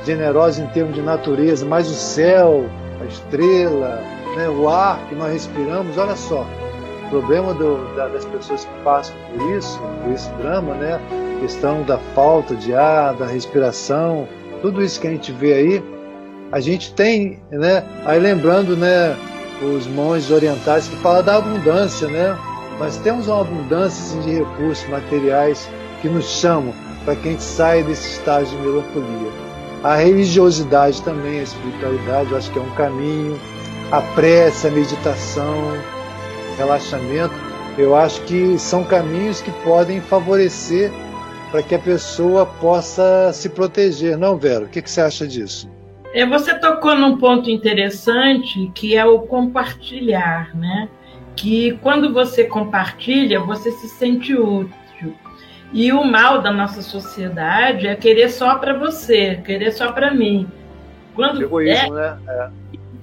[0.06, 2.66] generosos em termos de natureza, mas o céu,
[3.02, 4.02] a estrela,
[4.36, 6.46] né, o ar que nós respiramos, olha só,
[7.06, 11.00] o problema do, da, das pessoas que passam por isso, por esse drama, né?
[11.40, 14.28] Questão da falta de ar, da respiração,
[14.62, 15.84] tudo isso que a gente vê aí,
[16.52, 17.84] a gente tem, né?
[18.06, 19.16] Aí lembrando, né?
[19.62, 22.38] Os monges orientais que falam da abundância, né?
[22.80, 25.70] Nós temos uma abundância assim, de recursos materiais
[26.02, 26.74] que nos chamam
[27.04, 29.32] para que a gente saia desse estágio de melancolia.
[29.84, 33.40] A religiosidade também, a espiritualidade, eu acho que é um caminho.
[33.92, 35.74] A prece, a meditação,
[36.58, 37.34] relaxamento,
[37.78, 40.92] eu acho que são caminhos que podem favorecer
[41.52, 44.18] para que a pessoa possa se proteger.
[44.18, 45.70] Não, Vera, o que, que você acha disso?
[46.14, 50.90] É, você tocou num ponto interessante que é o compartilhar, né?
[51.38, 55.16] Que quando você compartilha, você se sente útil.
[55.72, 60.48] E o mal da nossa sociedade é querer só para você, querer só para mim.
[61.14, 62.52] Quando egoísmo, é, né?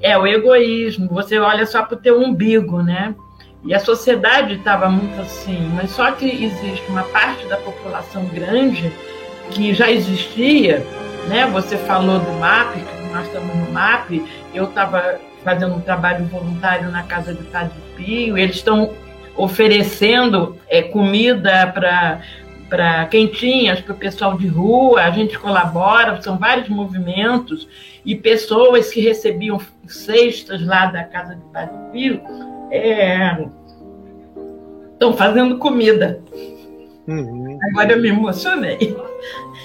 [0.00, 0.10] É.
[0.12, 1.08] é o egoísmo.
[1.08, 3.14] Você olha só para o teu umbigo, né?
[3.64, 8.92] E a sociedade estava muito assim, mas só que existe uma parte da população grande
[9.50, 10.84] que já existia,
[11.28, 11.46] né?
[11.46, 14.22] Você falou do MAP, que nós estamos no MAP,
[14.54, 18.92] eu estava fazendo um trabalho voluntário na casa do Padre Pio, eles estão
[19.36, 22.22] oferecendo é, comida para
[22.68, 27.68] para quentinhas, para o pessoal de rua, a gente colabora, são vários movimentos,
[28.04, 32.20] e pessoas que recebiam cestas lá da casa do Padre Pio
[34.92, 36.20] estão é, fazendo comida.
[37.06, 37.58] Uhum.
[37.70, 38.96] Agora eu me emocionei.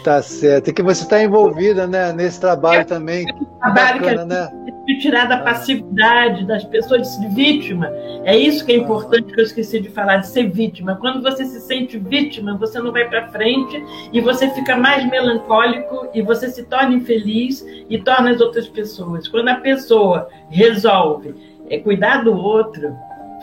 [0.03, 0.69] Tá certo.
[0.69, 3.25] E que você está envolvida né, nesse trabalho é, também.
[3.59, 4.75] Trabalho bacana, que né?
[4.85, 7.91] de tirar da passividade das pessoas de ser vítima.
[8.23, 10.95] É isso que é importante que eu esqueci de falar, de ser vítima.
[10.95, 16.07] Quando você se sente vítima, você não vai para frente e você fica mais melancólico
[16.13, 19.27] e você se torna infeliz e torna as outras pessoas.
[19.27, 21.35] Quando a pessoa resolve
[21.69, 22.95] é, cuidar do outro,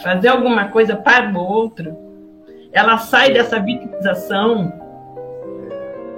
[0.02, 1.96] fazer alguma coisa para o outro,
[2.72, 4.85] ela sai dessa vitimização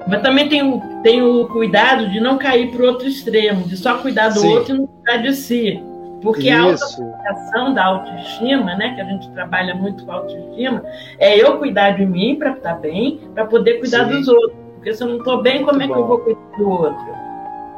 [0.09, 3.77] mas também tem o, tem o cuidado de não cair para o outro extremo, de
[3.77, 4.49] só cuidar do Sim.
[4.49, 5.83] outro e não cuidar de si.
[6.23, 6.55] Porque Isso.
[6.55, 10.83] a autoaplicação da autoestima, né, que a gente trabalha muito com a autoestima,
[11.19, 14.19] é eu cuidar de mim para estar bem, para poder cuidar Sim.
[14.19, 14.59] dos outros.
[14.75, 16.01] Porque se eu não estou bem, como muito é que bom.
[16.01, 17.19] eu vou cuidar do outro?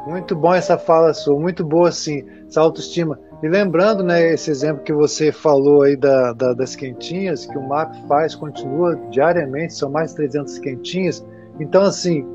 [0.07, 3.19] Muito bom essa fala sua, muito boa sim, essa autoestima.
[3.43, 7.67] E lembrando, né, esse exemplo que você falou aí da, da, das quentinhas, que o
[7.67, 11.25] MAP faz, continua diariamente, são mais de 300 quentinhas,
[11.59, 12.25] então, assim,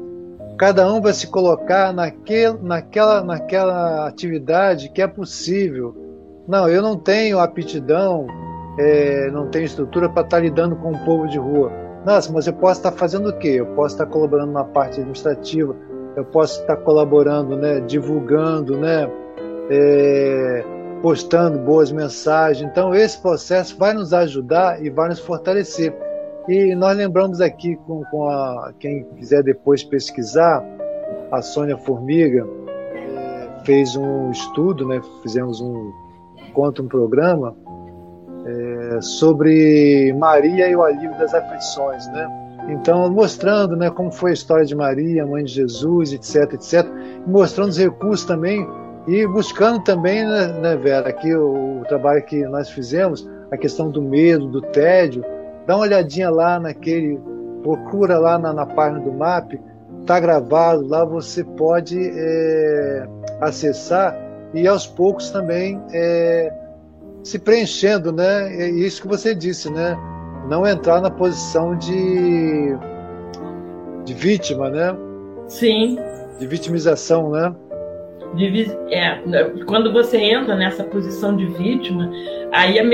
[0.59, 5.95] cada um vai se colocar naquele, naquela, naquela atividade que é possível.
[6.47, 8.27] Não, eu não tenho aptidão,
[8.79, 11.73] é, não tenho estrutura para estar tá lidando com o povo de rua.
[12.05, 13.49] Nossa, mas eu posso estar fazendo o quê?
[13.49, 15.75] Eu posso estar colaborando na parte administrativa,
[16.17, 19.11] eu posso estar colaborando, né, divulgando, né,
[19.69, 20.65] é,
[21.03, 22.71] postando boas mensagens.
[22.71, 25.93] Então, esse processo vai nos ajudar e vai nos fortalecer.
[26.49, 30.65] E nós lembramos aqui com, com a, quem quiser depois pesquisar,
[31.33, 32.47] a Sônia Formiga
[32.95, 35.93] é, fez um estudo, né, fizemos um
[36.53, 37.55] conta um programa
[38.47, 42.27] é, sobre Maria e o alívio das aflições, né?
[42.69, 46.87] Então, mostrando né, como foi a história de Maria, mãe de Jesus, etc, etc,
[47.27, 48.67] mostrando os recursos também
[49.07, 53.91] e buscando também, né, né Vera, aqui o, o trabalho que nós fizemos, a questão
[53.91, 55.25] do medo, do tédio,
[55.67, 57.19] Dá uma olhadinha lá naquele,
[57.63, 59.55] procura lá na, na página do MAP,
[60.01, 63.09] está gravado, lá você pode é,
[63.41, 64.17] acessar
[64.55, 66.53] e aos poucos também é,
[67.25, 68.55] se preenchendo, né?
[68.55, 69.99] É isso que você disse, né?
[70.49, 72.77] Não entrar na posição de,
[74.05, 74.97] de vítima, né?
[75.49, 75.99] Sim.
[76.39, 77.53] De vitimização, né?
[78.35, 79.21] De, é,
[79.67, 82.11] quando você entra nessa posição de vítima,
[82.53, 82.85] aí a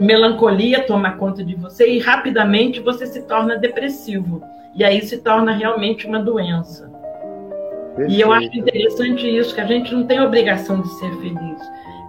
[0.00, 4.42] melancolia toma conta de você e rapidamente você se torna depressivo.
[4.74, 6.90] E aí se torna realmente uma doença.
[7.96, 8.12] Perfeito.
[8.12, 11.60] E eu acho interessante isso, que a gente não tem obrigação de ser feliz.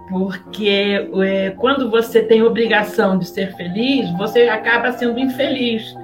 [0.08, 5.94] Porque é, quando você tem obrigação de ser feliz, você acaba sendo infeliz.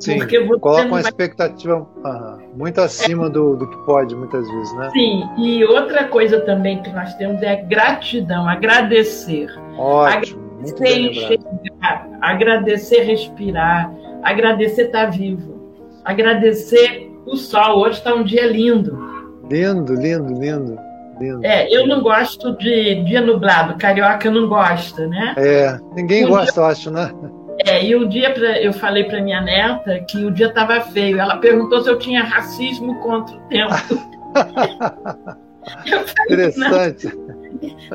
[0.00, 1.02] Sim, porque você coloca uma vai...
[1.02, 1.86] expectativa
[2.56, 3.30] muito acima é.
[3.30, 4.90] do, do que pode, muitas vezes, né?
[4.92, 9.48] Sim, e outra coisa também que nós temos é gratidão, agradecer.
[9.76, 13.92] Ótimo, agradecer enxergar, agradecer respirar,
[14.22, 15.60] agradecer estar vivo,
[16.04, 17.80] agradecer o sol.
[17.80, 18.98] Hoje está um dia lindo.
[19.50, 20.90] Lindo, lindo, lindo.
[21.20, 21.44] Lindo.
[21.44, 25.34] É, eu não gosto de dia nublado, carioca não gosta, né?
[25.36, 26.62] É, ninguém um gosta, dia...
[26.62, 27.12] eu acho, né?
[27.66, 31.18] É, e o dia pra, eu falei para minha neta que o dia estava feio.
[31.20, 33.74] Ela perguntou se eu tinha racismo contra o tempo.
[35.86, 37.18] falei, Interessante.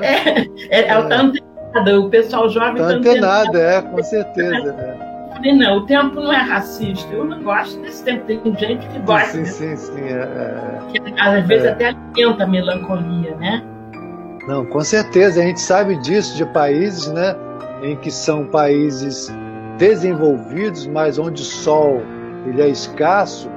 [0.02, 3.50] É, é, ela está antenada, o pessoal jovem está antenado.
[3.50, 3.58] antenado.
[3.58, 4.76] é, com certeza.
[4.78, 5.16] É.
[5.30, 7.14] Eu falei, não, o tempo não é racista.
[7.14, 8.26] Eu não gosto desse tempo.
[8.26, 9.32] Tem gente que gosta.
[9.32, 10.02] Sim, sim, sim.
[10.02, 11.70] É, é, que, às vezes é.
[11.70, 13.64] até alimenta a melancolia, né?
[14.48, 15.42] Não, com certeza.
[15.42, 17.36] A gente sabe disso de países, né?
[17.82, 19.32] em que são países
[19.78, 22.02] desenvolvidos, mas onde o sol
[22.48, 23.50] ele é escasso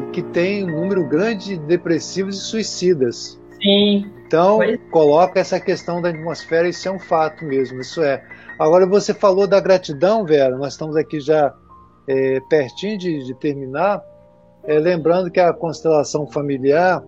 [0.00, 3.40] e que tem um número grande de depressivos e suicidas.
[3.62, 4.10] Sim.
[4.26, 4.80] Então, pois.
[4.90, 8.22] coloca essa questão da atmosfera, isso é um fato mesmo, isso é.
[8.58, 11.54] Agora, você falou da gratidão, Vera, nós estamos aqui já
[12.08, 14.02] é, pertinho de, de terminar,
[14.64, 17.02] é, lembrando que a constelação familiar,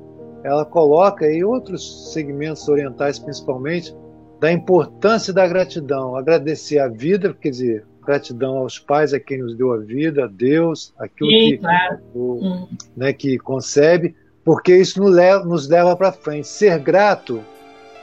[0.44, 3.94] ela coloca, e outros segmentos orientais principalmente,
[4.38, 9.56] da importância da gratidão, agradecer a vida, quer dizer, gratidão aos pais, a quem nos
[9.56, 11.98] deu a vida, a Deus, aquilo Sim, que, claro.
[12.14, 12.68] o, hum.
[12.96, 16.46] né, que concebe, porque isso nos leva, nos leva para frente.
[16.46, 17.42] Ser grato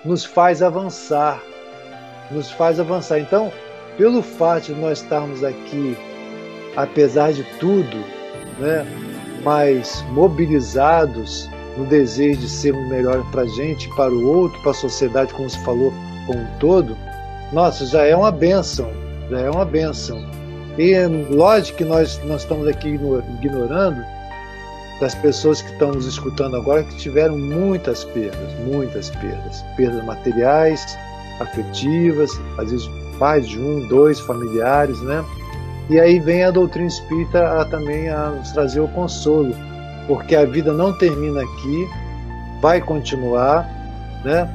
[0.04, 1.41] nos faz avançar,
[2.30, 3.20] nos faz avançar.
[3.20, 3.51] Então,
[3.97, 5.95] pelo fato de nós estarmos aqui,
[6.76, 7.97] apesar de tudo,
[8.60, 8.86] né,
[9.43, 14.72] mais mobilizados no desejo de ser um melhor para a gente, para o outro, para
[14.72, 15.93] a sociedade, como se falou,
[16.28, 16.95] como um todo,
[17.51, 20.24] nossa, já é uma bênção já é uma benção.
[20.78, 20.95] E
[21.30, 24.03] lógico que nós, nós estamos aqui ignorando
[24.99, 29.63] das pessoas que estão nos escutando agora que tiveram muitas perdas, muitas perdas.
[29.76, 30.97] Perdas materiais,
[31.39, 35.24] afetivas, às vezes mais de um, dois familiares, né?
[35.89, 39.53] E aí vem a doutrina espírita a, também a nos trazer o consolo,
[40.07, 41.89] porque a vida não termina aqui,
[42.61, 43.69] vai continuar,
[44.24, 44.49] né?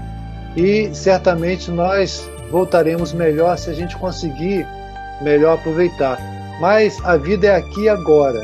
[0.57, 4.67] E certamente nós voltaremos melhor se a gente conseguir
[5.21, 6.19] melhor aproveitar.
[6.61, 8.41] Mas a vida é aqui e agora.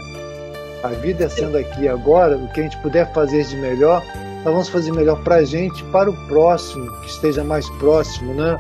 [0.83, 4.03] A vida é sendo aqui e agora, o que a gente puder fazer de melhor,
[4.45, 8.59] nós vamos fazer melhor para a gente, para o próximo, que esteja mais próximo, né?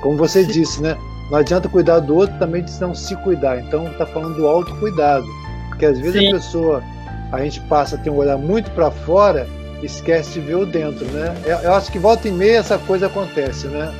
[0.00, 0.50] Como você Sim.
[0.50, 0.96] disse, né?
[1.30, 3.60] Não adianta cuidar do outro também se não se cuidar.
[3.60, 5.26] Então está falando do autocuidado.
[5.68, 6.28] Porque às vezes Sim.
[6.28, 6.82] a pessoa,
[7.32, 9.46] a gente passa a ter um olhar muito para fora,
[9.82, 11.34] esquece de ver o dentro, né?
[11.62, 13.92] Eu acho que volta e meia essa coisa acontece, né?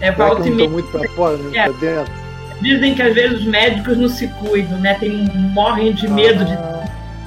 [0.00, 0.68] É, volta e meia.
[0.68, 1.64] muito para fora, muito é.
[1.64, 2.12] para dentro.
[2.60, 4.94] Dizem que às vezes os médicos não se cuidam, né?
[4.94, 6.84] Tem, morrem de medo ah.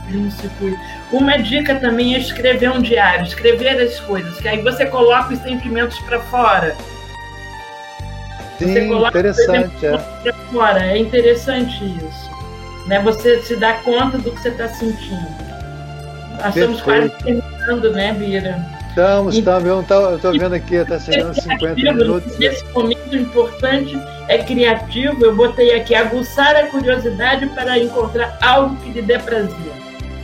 [0.07, 0.79] de não se cuidam.
[1.11, 5.39] Uma dica também é escrever um diário, escrever as coisas, que aí você coloca os
[5.39, 6.75] sentimentos para fora.
[8.57, 9.97] Sim, você coloca interessante, é.
[9.97, 10.85] Pra fora.
[10.85, 12.29] É interessante isso.
[12.87, 12.99] Né?
[12.99, 15.27] Você se dá conta do que você está sentindo.
[16.41, 18.78] Nós estamos quase terminando, né, Bira?
[18.89, 19.69] Estamos, estamos.
[19.69, 22.39] Eu estou vendo aqui, está chegando 50 minutos.
[22.39, 25.23] Esse momento importante é criativo.
[25.23, 29.71] Eu botei aqui aguçar a curiosidade para encontrar algo que lhe dê prazer.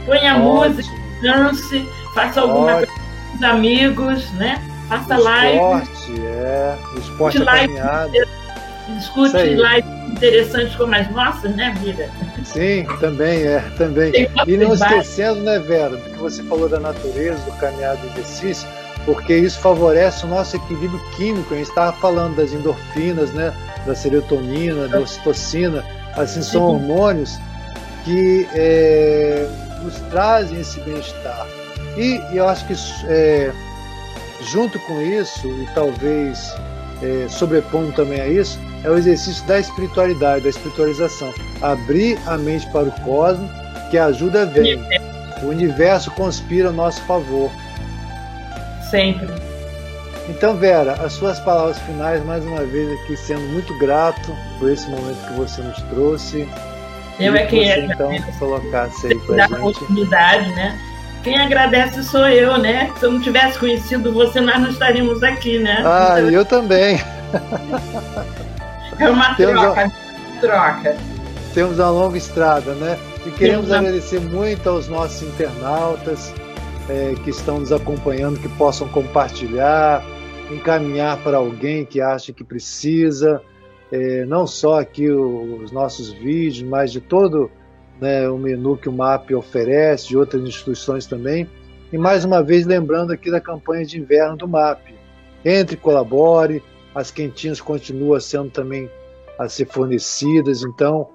[0.05, 0.89] Põe a música,
[1.21, 2.87] dance, faça alguma Ótimo.
[2.87, 2.91] coisa
[3.31, 4.61] com os amigos, né?
[4.89, 5.55] Faça live.
[5.55, 6.77] Esporte, é.
[6.95, 7.73] O esporte live,
[8.97, 12.09] Escute lives interessantes como as nossas, né, Vida?
[12.43, 14.29] Sim, também é, também.
[14.45, 18.67] E não esquecendo, né, Vera, do que você falou da natureza, do caminhar do exercício,
[19.05, 21.53] porque isso favorece o nosso equilíbrio químico.
[21.53, 23.53] A gente estava falando das endorfinas, né,
[23.85, 25.83] da serotonina, da ocitocina,
[26.15, 27.39] assim, são hormônios
[28.03, 29.47] que é,
[29.83, 31.47] nos trazem esse bem-estar.
[31.97, 32.73] E, eu acho que
[33.07, 33.51] é,
[34.41, 36.53] junto com isso, e talvez
[37.01, 41.33] é, sobrepondo também a isso, é o exercício da espiritualidade, da espiritualização.
[41.61, 43.49] Abrir a mente para o cosmos,
[43.89, 44.79] que a ajuda vem.
[45.41, 47.51] O universo conspira a nosso favor.
[48.91, 49.27] Sempre.
[50.29, 54.87] Então, Vera, as suas palavras finais, mais uma vez aqui, sendo muito grato por esse
[54.87, 56.47] momento que você nos trouxe.
[57.19, 59.53] Eu é quem você, então colocasse aí para gente.
[59.53, 60.79] oportunidade, né?
[61.23, 62.91] Quem agradece sou eu, né?
[62.99, 65.81] Se eu não tivesse conhecido você, nós não estaríamos aqui, né?
[65.83, 66.29] Ah, então...
[66.29, 66.99] eu também.
[68.99, 70.41] É uma temos troca, uma...
[70.41, 70.97] troca.
[71.53, 72.97] Temos uma longa estrada, né?
[73.25, 76.33] E queremos temos agradecer muito aos nossos internautas
[76.89, 80.03] é, que estão nos acompanhando, que possam compartilhar,
[80.51, 83.41] encaminhar para alguém que acha que precisa,
[83.91, 87.49] é, não só aqui os nossos vídeos, mas de todo
[87.99, 91.49] né, o menu que o MAP oferece, de outras instituições também.
[91.91, 94.93] E mais uma vez lembrando aqui da campanha de inverno do MAP.
[95.43, 96.63] Entre, colabore,
[96.95, 98.89] as quentinhas continuam sendo também
[99.37, 101.09] a ser fornecidas, então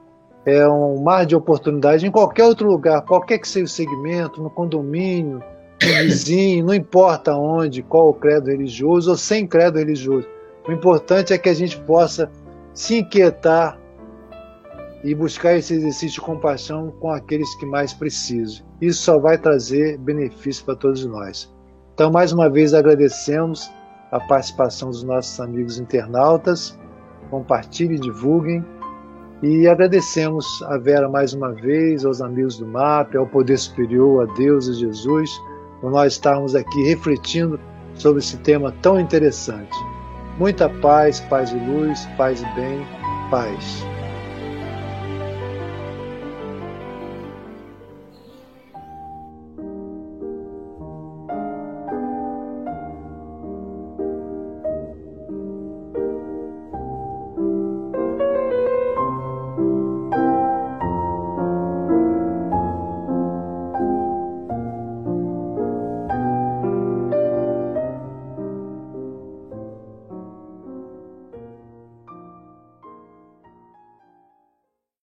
[0.44, 4.50] é um mar de oportunidade em qualquer outro lugar, qualquer que seja o segmento, no
[4.50, 5.42] condomínio,
[5.82, 10.28] no vizinho, não importa onde, qual o credo religioso ou sem credo religioso.
[10.68, 12.30] O importante é que a gente possa
[12.74, 13.78] se inquietar
[15.02, 18.66] e buscar esse exercício de compaixão com aqueles que mais precisam.
[18.82, 21.50] Isso só vai trazer benefício para todos nós.
[21.94, 23.70] Então, mais uma vez, agradecemos
[24.10, 26.78] a participação dos nossos amigos internautas.
[27.30, 28.64] Compartilhem, divulguem.
[29.42, 34.34] E agradecemos a Vera mais uma vez, aos amigos do MAP, ao Poder Superior, a
[34.34, 35.30] Deus e Jesus,
[35.80, 37.58] por nós estarmos aqui refletindo
[37.94, 39.76] sobre esse tema tão interessante.
[40.38, 42.86] Muita paz, paz e luz, paz e bem.
[43.30, 43.99] paz.